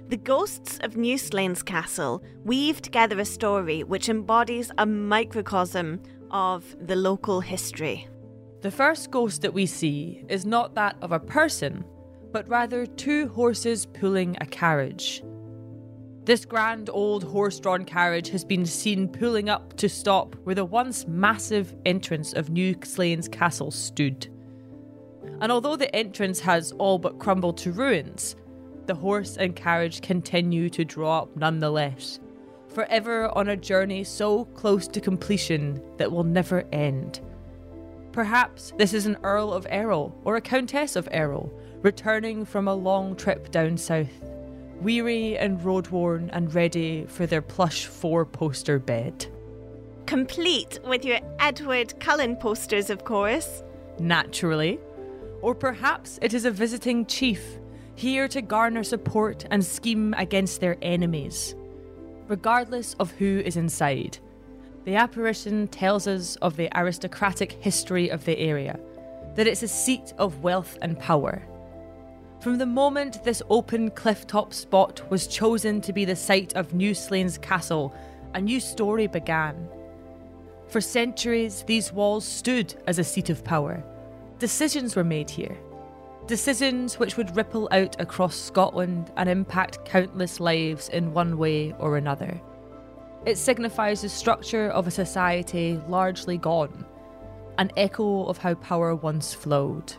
[0.08, 6.76] The ghosts of New Slains Castle weave together a story which embodies a microcosm of
[6.82, 8.08] the local history.
[8.62, 11.86] The first ghost that we see is not that of a person,
[12.32, 15.24] but rather two horses pulling a carriage.
[16.26, 20.66] This grand old horse drawn carriage has been seen pulling up to stop where the
[20.66, 24.28] once massive entrance of New Slains Castle stood.
[25.42, 28.36] And although the entrance has all but crumbled to ruins,
[28.86, 32.20] the horse and carriage continue to draw up nonetheless,
[32.68, 37.22] forever on a journey so close to completion that will never end.
[38.12, 41.52] Perhaps this is an Earl of Errol or a Countess of Errol
[41.82, 44.29] returning from a long trip down south
[44.82, 49.26] weary and road worn and ready for their plush four poster bed.
[50.06, 53.64] Complete with your Edward Cullen posters, of course.
[54.00, 54.80] Naturally.
[55.42, 57.60] Or perhaps it is a visiting chief,
[57.96, 61.56] here to garner support and scheme against their enemies.
[62.28, 64.18] Regardless of who is inside,
[64.86, 68.80] the apparition tells us of the aristocratic history of the area,
[69.36, 71.44] that it's a seat of wealth and power
[72.40, 76.94] From the moment this open clifftop spot was chosen to be the site of New
[76.94, 77.94] Slains Castle,
[78.34, 79.68] a new story began.
[80.70, 83.84] For centuries, these walls stood as a seat of power.
[84.38, 85.58] Decisions were made here.
[86.28, 91.98] Decisions which would ripple out across Scotland and impact countless lives in one way or
[91.98, 92.40] another.
[93.26, 96.86] It signifies the structure of a society largely gone,
[97.58, 99.94] an echo of how power once flowed.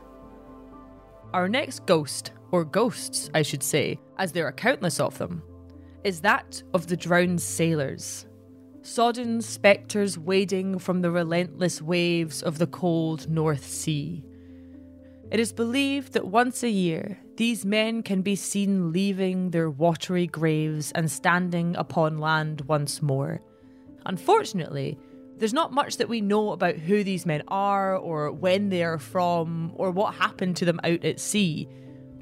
[1.32, 5.42] Our next ghost, or ghosts, I should say, as there are countless of them,
[6.02, 8.26] is that of the drowned sailors.
[8.82, 14.24] Sodden spectres wading from the relentless waves of the cold North Sea.
[15.30, 20.26] It is believed that once a year, these men can be seen leaving their watery
[20.26, 23.40] graves and standing upon land once more.
[24.04, 24.98] Unfortunately,
[25.40, 28.98] there's not much that we know about who these men are, or when they are
[28.98, 31.66] from, or what happened to them out at sea,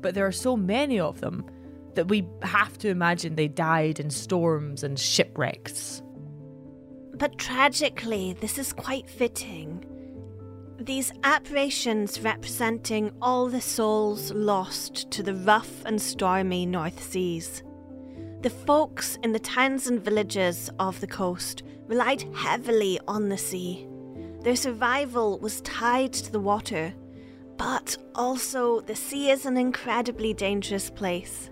[0.00, 1.44] but there are so many of them
[1.94, 6.00] that we have to imagine they died in storms and shipwrecks.
[7.14, 9.84] But tragically, this is quite fitting.
[10.78, 17.64] These apparitions representing all the souls lost to the rough and stormy North Seas.
[18.42, 23.88] The folks in the towns and villages of the coast relied heavily on the sea.
[24.42, 26.94] Their survival was tied to the water,
[27.56, 31.50] but also the sea is an incredibly dangerous place.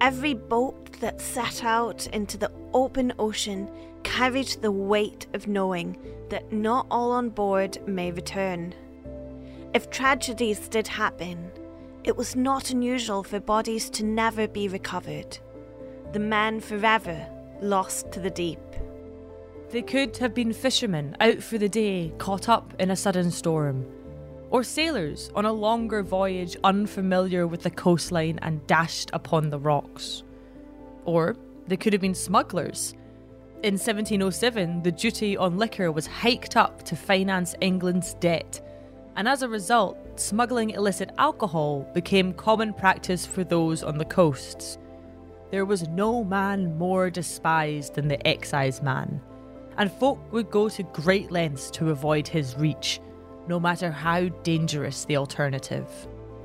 [0.00, 3.68] Every boat that set out into the open ocean
[4.02, 5.96] carried the weight of knowing
[6.28, 8.74] that not all on board may return.
[9.74, 11.50] If tragedies did happen,
[12.04, 15.38] it was not unusual for bodies to never be recovered.
[16.12, 17.26] The men forever
[17.60, 18.60] lost to the deep.
[19.70, 23.84] They could have been fishermen out for the day, caught up in a sudden storm,
[24.48, 30.22] or sailors on a longer voyage unfamiliar with the coastline and dashed upon the rocks.
[31.04, 32.94] Or they could have been smugglers.
[33.62, 38.62] In 1707, the duty on liquor was hiked up to finance England's debt,
[39.16, 44.78] and as a result, smuggling illicit alcohol became common practice for those on the coasts.
[45.50, 49.20] There was no man more despised than the excise man
[49.78, 53.00] and folk would go to great lengths to avoid his reach,
[53.46, 55.88] no matter how dangerous the alternative.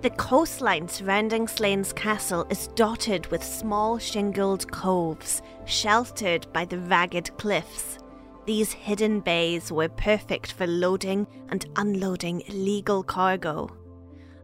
[0.01, 7.35] The coastline surrounding Slains Castle is dotted with small shingled coves, sheltered by the ragged
[7.37, 7.99] cliffs.
[8.45, 13.69] These hidden bays were perfect for loading and unloading illegal cargo.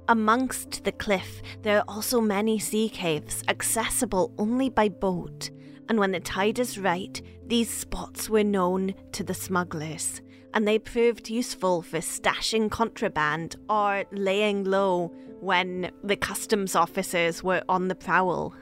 [0.08, 5.52] Amongst the cliff, there are also many sea caves accessible only by boat,
[5.90, 10.22] and when the tide is right, these spots were known to the smugglers,
[10.54, 17.64] and they proved useful for stashing contraband or laying low when the customs officers were
[17.68, 18.54] on the prowl.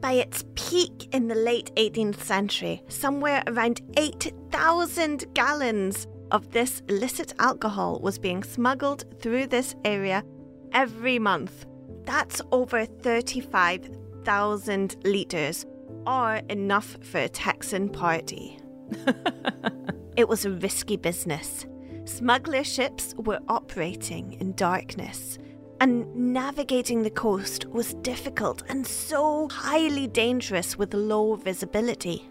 [0.00, 7.32] By its peak in the late 18th century, somewhere around 8,000 gallons of this illicit
[7.38, 10.24] alcohol was being smuggled through this area
[10.72, 11.66] every month.
[12.04, 15.66] That's over 35,000 litres
[16.06, 18.58] or enough for a Texan party.
[20.16, 21.66] it was a risky business.
[22.04, 25.38] Smuggler ships were operating in darkness,
[25.80, 32.28] and navigating the coast was difficult and so highly dangerous with low visibility.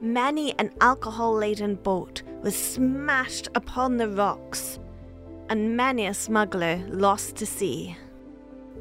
[0.00, 4.78] Many an alcohol laden boat was smashed upon the rocks,
[5.48, 7.96] and many a smuggler lost to sea.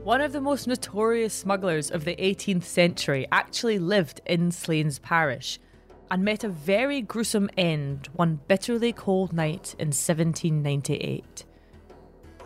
[0.07, 5.59] One of the most notorious smugglers of the 18th century actually lived in Slains Parish
[6.09, 11.43] and met a very gruesome end one bitterly cold night in 1798.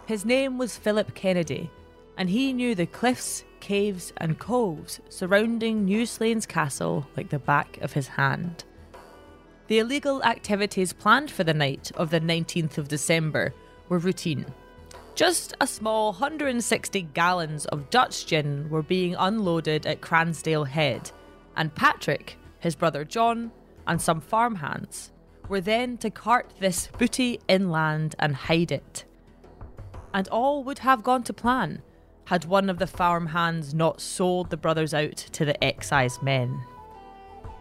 [0.08, 1.70] His name was Philip Kennedy,
[2.18, 7.78] and he knew the cliffs, caves, and coves surrounding New Slains Castle like the back
[7.82, 8.64] of his hand.
[9.68, 13.54] The illegal activities planned for the night of the 19th of December
[13.88, 14.48] were routine
[15.22, 21.12] just a small 160 gallons of Dutch gin were being unloaded at Cransdale Head,
[21.56, 23.52] and Patrick, his brother John,
[23.86, 25.12] and some farmhands
[25.48, 29.06] were then to cart this booty inland and hide it.
[30.12, 31.84] And all would have gone to plan
[32.26, 36.60] had one of the farmhands not sold the brothers out to the excise men.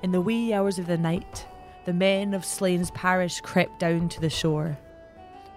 [0.02, 1.46] In the wee hours of the night,
[1.84, 4.78] the men of Slains Parish crept down to the shore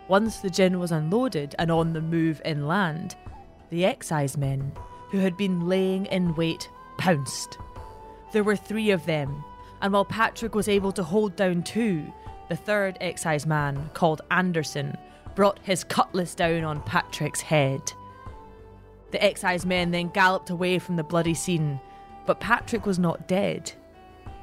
[0.07, 3.15] once the gin was unloaded and on the move inland,
[3.69, 4.71] the excisemen,
[5.09, 7.57] who had been laying in wait, pounced.
[8.31, 9.43] There were three of them,
[9.81, 12.11] and while Patrick was able to hold down two,
[12.49, 14.97] the third exciseman, called Anderson,
[15.35, 17.81] brought his cutlass down on Patrick's head.
[19.11, 21.79] The excise men then galloped away from the bloody scene,
[22.25, 23.71] but Patrick was not dead.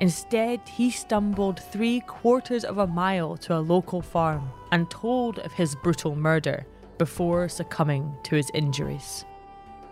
[0.00, 5.52] Instead, he stumbled three quarters of a mile to a local farm and told of
[5.52, 9.26] his brutal murder before succumbing to his injuries.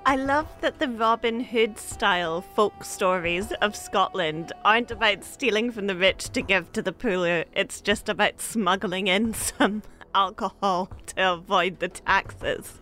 [0.07, 5.87] I love that the Robin Hood style folk stories of Scotland aren't about stealing from
[5.87, 9.83] the rich to give to the poor, it's just about smuggling in some
[10.15, 12.81] alcohol to avoid the taxes.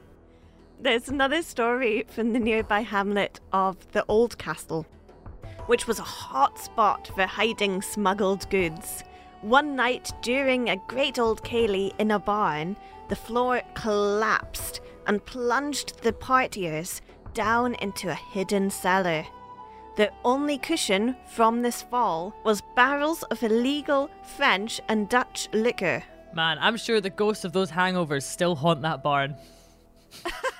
[0.80, 4.86] There's another story from the nearby hamlet of the Old Castle,
[5.66, 9.04] which was a hot spot for hiding smuggled goods.
[9.42, 12.76] One night during a great old ceilidh in a barn,
[13.08, 17.00] the floor collapsed and plunged the partiers
[17.34, 19.24] down into a hidden cellar.
[19.96, 26.02] The only cushion from this fall was barrels of illegal French and Dutch liquor.
[26.34, 29.36] Man, I'm sure the ghosts of those hangovers still haunt that barn.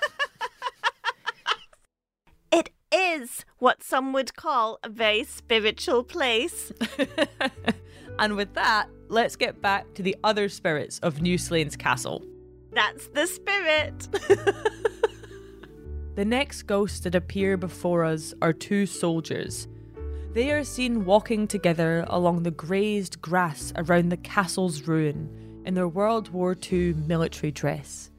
[2.97, 6.73] is what some would call a very spiritual place.
[8.19, 12.25] and with that, let's get back to the other spirits of New Slains Castle.
[12.73, 14.09] That's the spirit.
[16.15, 19.69] the next ghosts that appear before us are two soldiers.
[20.33, 25.89] They are seen walking together along the grazed grass around the castle's ruin in their
[25.89, 28.11] World War II military dress.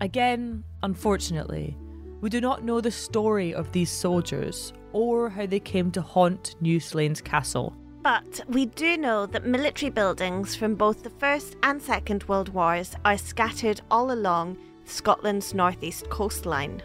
[0.00, 1.76] Again, unfortunately,
[2.20, 6.56] we do not know the story of these soldiers or how they came to haunt
[6.60, 7.74] New Slains Castle.
[8.02, 12.94] But we do know that military buildings from both the First and Second World Wars
[13.04, 16.82] are scattered all along Scotland's northeast coastline.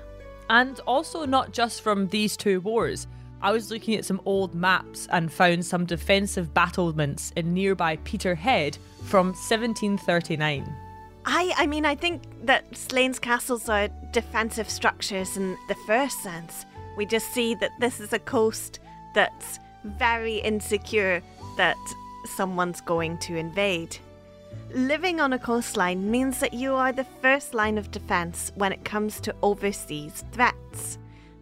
[0.50, 3.08] And also not just from these two wars.
[3.42, 8.78] I was looking at some old maps and found some defensive battlements in nearby Peterhead
[9.04, 10.83] from 1739.
[11.26, 16.65] I, I mean, I think that Slains castles are defensive structures in the first sense.
[16.97, 18.80] We just see that this is a coast
[19.15, 21.21] that's very insecure
[21.57, 21.78] that
[22.26, 23.97] someone's going to invade.
[24.74, 28.84] Living on a coastline means that you are the first line of defense when it
[28.84, 30.97] comes to overseas threats,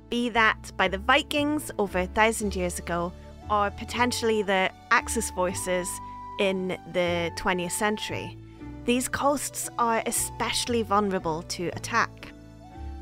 [0.10, 3.12] be that by the Vikings over a thousand years ago,
[3.50, 5.88] or potentially the Axis forces
[6.40, 8.38] in the 20th century.
[8.86, 12.34] These coasts are especially vulnerable to attack.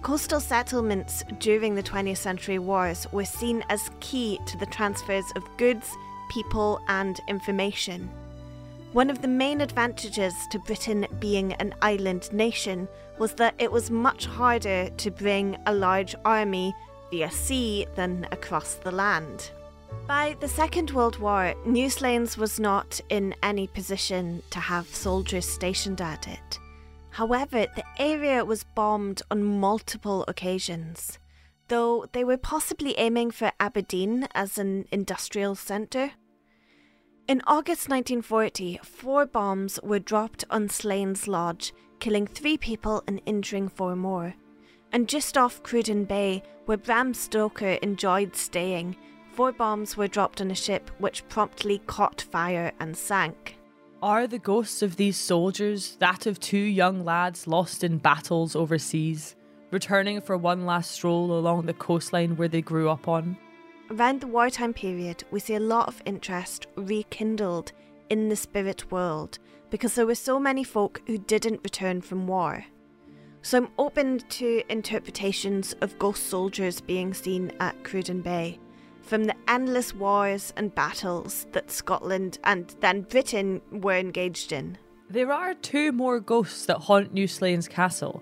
[0.02, 5.58] Coastal settlements during the 20th century wars were seen as key to the transfers of
[5.58, 5.90] goods,
[6.30, 8.10] people, and information.
[8.92, 13.92] One of the main advantages to Britain being an island nation was that it was
[13.92, 16.74] much harder to bring a large army
[17.12, 19.52] via sea than across the land.
[20.08, 25.48] By the Second World War, New Slains was not in any position to have soldiers
[25.48, 26.60] stationed at it.
[27.12, 31.20] However, the area was bombed on multiple occasions,
[31.68, 36.12] though they were possibly aiming for Aberdeen as an industrial centre.
[37.28, 43.70] In August 1940, four bombs were dropped on Slains Lodge, killing three people and injuring
[43.70, 44.34] four more.
[44.92, 48.96] And just off Cruden Bay, where Bram Stoker enjoyed staying,
[49.40, 53.58] four bombs were dropped on a ship which promptly caught fire and sank.
[54.04, 59.38] Are the ghosts of these soldiers that of two young lads lost in battles overseas,
[59.72, 63.38] returning for one last stroll along the coastline where they grew up on?
[63.90, 67.72] Around the wartime period, we see a lot of interest rekindled
[68.10, 72.66] in the spirit world because there were so many folk who didn't return from war.
[73.42, 78.60] So I'm open to interpretations of ghost soldiers being seen at Cruden Bay
[79.10, 84.78] from the endless wars and battles that Scotland and then Britain were engaged in.
[85.10, 88.22] There are two more ghosts that haunt New Slains Castle.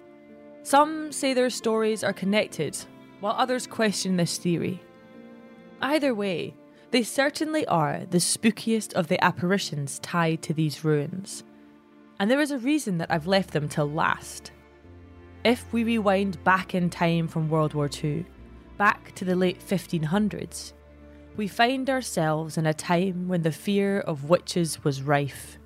[0.64, 2.78] Some say their stories are connected,
[3.20, 4.82] while others question this theory.
[5.82, 6.56] Either way,
[6.92, 11.44] they certainly are the spookiest of the apparitions tied to these ruins.
[12.18, 14.54] And there is a reason that I've left them till last.
[15.44, 18.26] If we rewind back in time from World War II,
[18.78, 20.72] back to the late 1500s,
[21.38, 25.60] we find ourselves in a time when the fear of witches was rife.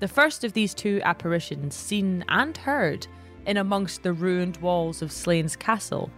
[0.00, 3.06] The first of these two apparitions, seen and heard
[3.46, 6.10] in amongst the ruined walls of Slains Castle,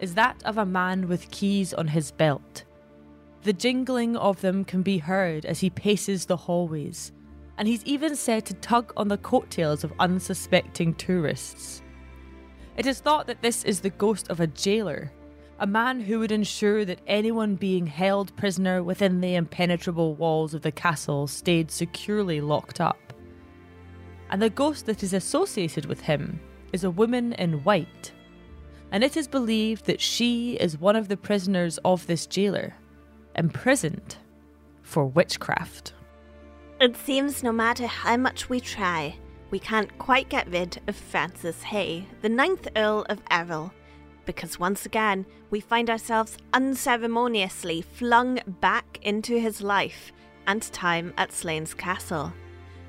[0.00, 2.64] is that of a man with keys on his belt.
[3.42, 7.12] The jingling of them can be heard as he paces the hallways,
[7.58, 11.82] and he's even said to tug on the coattails of unsuspecting tourists.
[12.78, 15.12] It is thought that this is the ghost of a jailer
[15.58, 20.62] a man who would ensure that anyone being held prisoner within the impenetrable walls of
[20.62, 23.12] the castle stayed securely locked up.
[24.28, 26.40] And the ghost that is associated with him
[26.72, 28.12] is a woman in white.
[28.92, 32.74] and it is believed that she is one of the prisoners of this jailer,
[33.34, 34.16] imprisoned
[34.82, 35.92] for witchcraft.
[36.80, 39.16] It seems no matter how much we try,
[39.50, 43.72] we can't quite get rid of Francis Hay, the ninth Earl of Errol,
[44.26, 50.12] because once again we find ourselves unceremoniously flung back into his life
[50.46, 52.32] and time at Slains Castle.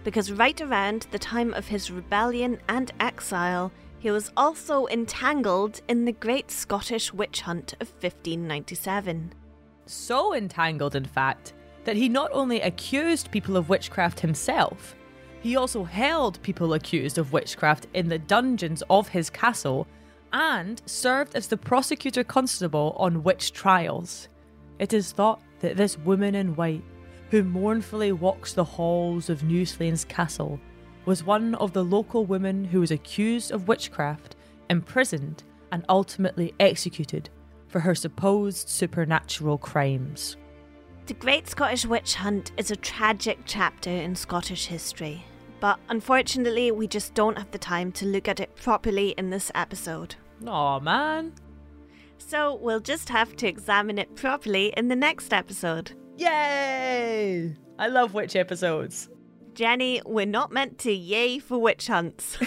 [0.04, 6.06] Because right around the time of his rebellion and exile, he was also entangled in
[6.06, 9.34] the Great Scottish Witch Hunt of 1597.
[9.86, 14.96] So entangled, in fact, that he not only accused people of witchcraft himself,
[15.42, 19.88] he also held people accused of witchcraft in the dungeons of his castle
[20.34, 24.30] and served as the prosecutor constable on witch trials.
[24.80, 26.84] It is thought that this woman in white,
[27.32, 30.60] who mournfully walks the halls of New Slains Castle,
[31.06, 34.36] was one of the local women who was accused of witchcraft,
[34.70, 37.30] imprisoned, and ultimately executed
[37.68, 40.38] for her supposed supernatural crimes.
[41.08, 45.24] The Great Scottish Witch Hunt is a tragic chapter in Scottish history,
[45.60, 49.52] but unfortunately, we just don't have the time to look at it properly in this
[49.56, 50.16] episode.
[50.46, 51.34] Aw, man.
[52.18, 55.92] So we'll just have to examine it properly in the next episode.
[56.18, 57.56] Yay!
[57.80, 59.10] I love witch episodes.
[59.54, 62.38] Jenny, we're not meant to yay for witch hunts.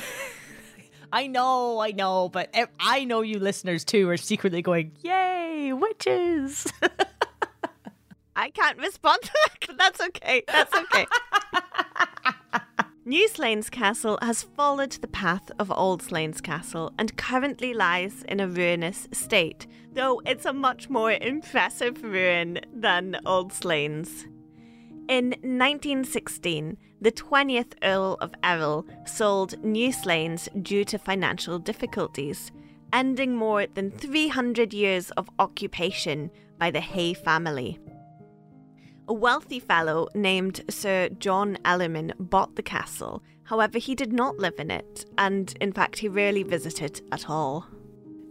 [1.12, 6.72] I know, I know, but I know you listeners too are secretly going, yay, witches!
[8.36, 10.44] I can't respond to that, but that's okay.
[10.46, 11.06] That's okay.
[13.06, 18.40] New Slains Castle has followed the path of Old Slains Castle and currently lies in
[18.40, 24.26] a ruinous state, though it's a much more impressive ruin than Old Slains.
[25.08, 32.52] In 1916, the 20th Earl of Errol sold New Slains due to financial difficulties,
[32.92, 37.78] ending more than 300 years of occupation by the Hay family.
[39.10, 43.24] A wealthy fellow named Sir John Ellerman bought the castle.
[43.42, 47.66] However, he did not live in it, and in fact, he rarely visited at all.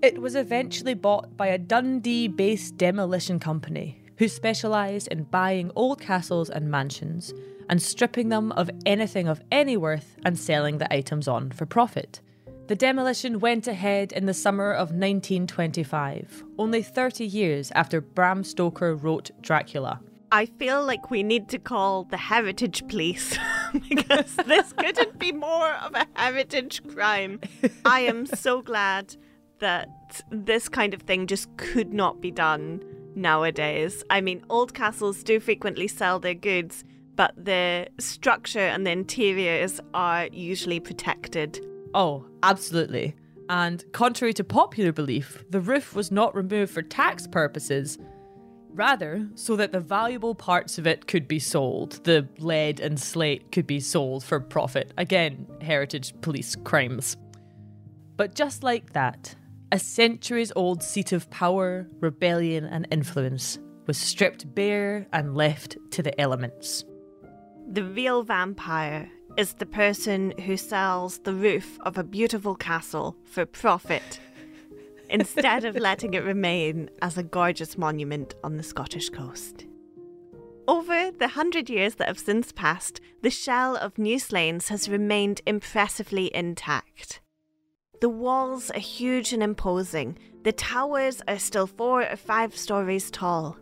[0.01, 5.99] It was eventually bought by a Dundee based demolition company who specialised in buying old
[5.99, 7.33] castles and mansions
[7.69, 12.21] and stripping them of anything of any worth and selling the items on for profit.
[12.67, 18.95] The demolition went ahead in the summer of 1925, only 30 years after Bram Stoker
[18.95, 19.99] wrote Dracula.
[20.31, 23.37] I feel like we need to call the heritage police
[23.89, 27.39] because this couldn't be more of a heritage crime.
[27.85, 29.15] I am so glad
[29.59, 29.89] that
[30.29, 32.83] this kind of thing just could not be done
[33.15, 34.03] nowadays.
[34.09, 36.83] I mean, old castles do frequently sell their goods,
[37.15, 41.59] but the structure and the interiors are usually protected.
[41.95, 43.15] Oh, absolutely.
[43.49, 47.97] And contrary to popular belief, the roof was not removed for tax purposes
[48.69, 53.51] Rather, so that the valuable parts of it could be sold, the lead and slate
[53.51, 54.93] could be sold for profit.
[54.97, 57.17] Again, heritage police crimes.
[58.15, 59.35] But just like that,
[59.71, 66.03] a centuries old seat of power, rebellion, and influence was stripped bare and left to
[66.03, 66.85] the elements.
[67.71, 73.45] The real vampire is the person who sells the roof of a beautiful castle for
[73.45, 74.19] profit
[75.09, 79.65] instead of letting it remain as a gorgeous monument on the Scottish coast.
[80.67, 85.41] Over the hundred years that have since passed, the shell of New Slains has remained
[85.47, 87.21] impressively intact.
[88.01, 93.57] The walls are huge and imposing, the towers are still four or five stories tall.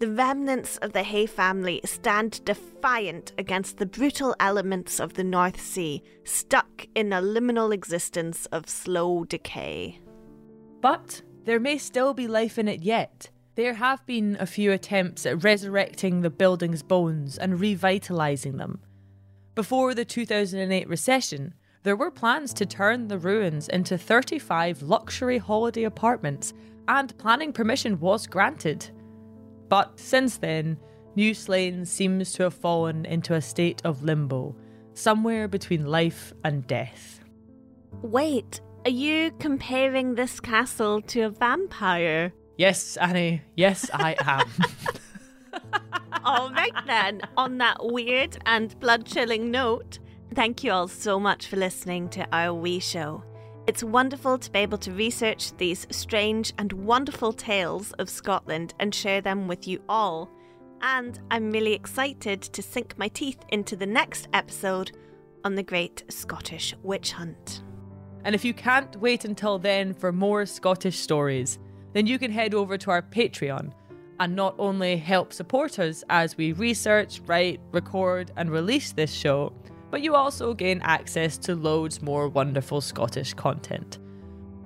[0.00, 5.60] The remnants of the Hay family stand defiant against the brutal elements of the North
[5.60, 10.00] Sea, stuck in a liminal existence of slow decay.
[10.80, 13.30] But there may still be life in it yet.
[13.54, 18.80] There have been a few attempts at resurrecting the building's bones and revitalising them.
[19.54, 25.84] Before the 2008 recession, there were plans to turn the ruins into 35 luxury holiday
[25.84, 26.52] apartments,
[26.86, 28.90] and planning permission was granted.
[29.68, 30.78] But since then,
[31.16, 34.54] New Slains seems to have fallen into a state of limbo,
[34.94, 37.20] somewhere between life and death.
[38.02, 42.32] Wait, are you comparing this castle to a vampire?
[42.56, 43.42] Yes, Annie.
[43.54, 44.48] Yes, I am.
[46.24, 47.20] all right, then.
[47.36, 49.98] On that weird and blood chilling note,
[50.34, 53.22] thank you all so much for listening to our wee show.
[53.66, 58.94] It's wonderful to be able to research these strange and wonderful tales of Scotland and
[58.94, 60.30] share them with you all.
[60.80, 64.92] And I'm really excited to sink my teeth into the next episode
[65.44, 67.62] on the Great Scottish Witch Hunt.
[68.24, 71.58] And if you can't wait until then for more Scottish stories,
[71.92, 73.72] then you can head over to our Patreon
[74.20, 79.52] and not only help support us as we research, write, record, and release this show,
[79.90, 83.98] but you also gain access to loads more wonderful Scottish content.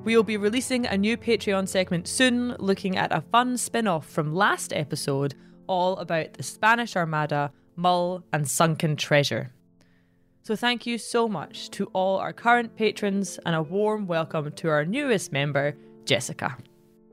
[0.05, 4.07] We will be releasing a new Patreon segment soon, looking at a fun spin off
[4.07, 5.35] from last episode
[5.69, 9.53] all about the Spanish Armada, Mull, and sunken treasure.
[10.45, 14.69] So, thank you so much to all our current patrons and a warm welcome to
[14.71, 16.57] our newest member, Jessica.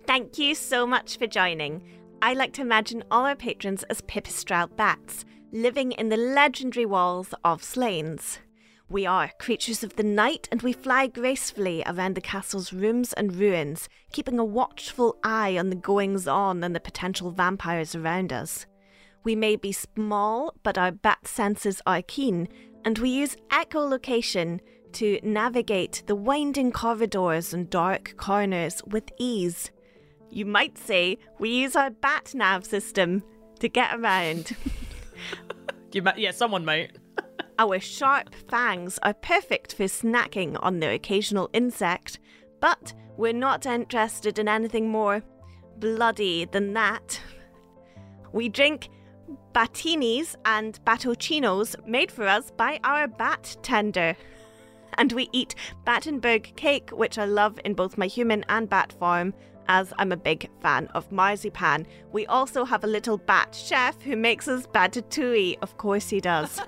[0.07, 1.83] Thank you so much for joining.
[2.23, 7.35] I like to imagine all our patrons as pipistrelle bats, living in the legendary walls
[7.43, 8.39] of Slains.
[8.89, 13.35] We are creatures of the night and we fly gracefully around the castle's rooms and
[13.35, 18.65] ruins, keeping a watchful eye on the goings on and the potential vampires around us.
[19.23, 22.47] We may be small, but our bat senses are keen,
[22.85, 24.59] and we use echolocation
[24.93, 29.71] to navigate the winding corridors and dark corners with ease.
[30.29, 33.23] You might say we use our bat nav system
[33.59, 34.55] to get around.
[35.91, 36.97] You might, yeah, someone might.
[37.59, 42.19] Our sharp fangs are perfect for snacking on the occasional insect,
[42.61, 45.23] but we're not interested in anything more
[45.77, 47.19] bloody than that.
[48.31, 48.89] We drink
[49.53, 54.15] batinis and batocinos made for us by our bat tender.
[54.97, 55.55] And we eat
[55.85, 59.33] Battenberg cake, which I love in both my human and bat form,
[59.67, 61.85] as I'm a big fan of marzipan.
[62.11, 65.57] We also have a little bat chef who makes us batatouille.
[65.61, 66.59] Of course he does.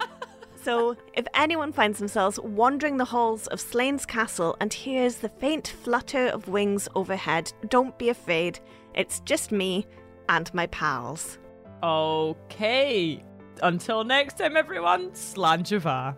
[0.62, 5.74] so, if anyone finds themselves wandering the halls of Slains castle and hears the faint
[5.82, 8.60] flutter of wings overhead, don't be afraid.
[8.94, 9.86] It's just me
[10.28, 11.38] and my pals.
[11.84, 13.22] Okay.
[13.62, 16.16] Until next time, everyone, Slàinte mhath.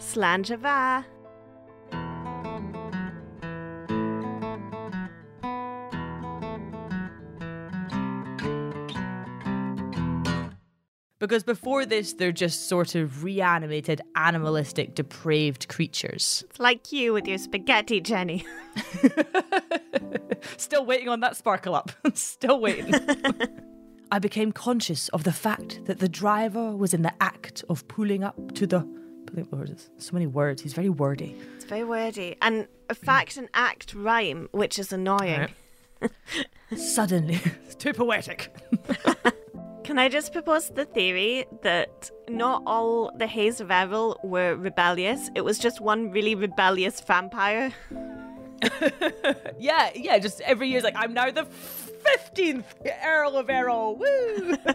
[0.00, 1.04] Slanjava.
[11.20, 16.44] Because before this, they're just sort of reanimated, animalistic, depraved creatures.
[16.50, 18.44] It's like you with your spaghetti, Jenny.
[20.56, 21.92] Still waiting on that sparkle up.
[22.14, 22.94] Still waiting.
[24.10, 28.24] I became conscious of the fact that the driver was in the act of pulling
[28.24, 28.86] up to the.
[29.98, 30.62] So many words.
[30.62, 31.36] He's very wordy.
[31.56, 32.36] It's very wordy.
[32.40, 35.48] And a fact and act rhyme, which is annoying.
[36.76, 38.50] Suddenly, it's too poetic.
[39.84, 45.30] Can I just propose the theory that not all the Hays of Errol were rebellious?
[45.34, 47.72] It was just one really rebellious vampire.
[49.58, 51.46] yeah, yeah, just every year's like, I'm now the
[52.26, 52.64] 15th
[53.04, 53.96] Earl of Errol.
[53.96, 54.56] Woo!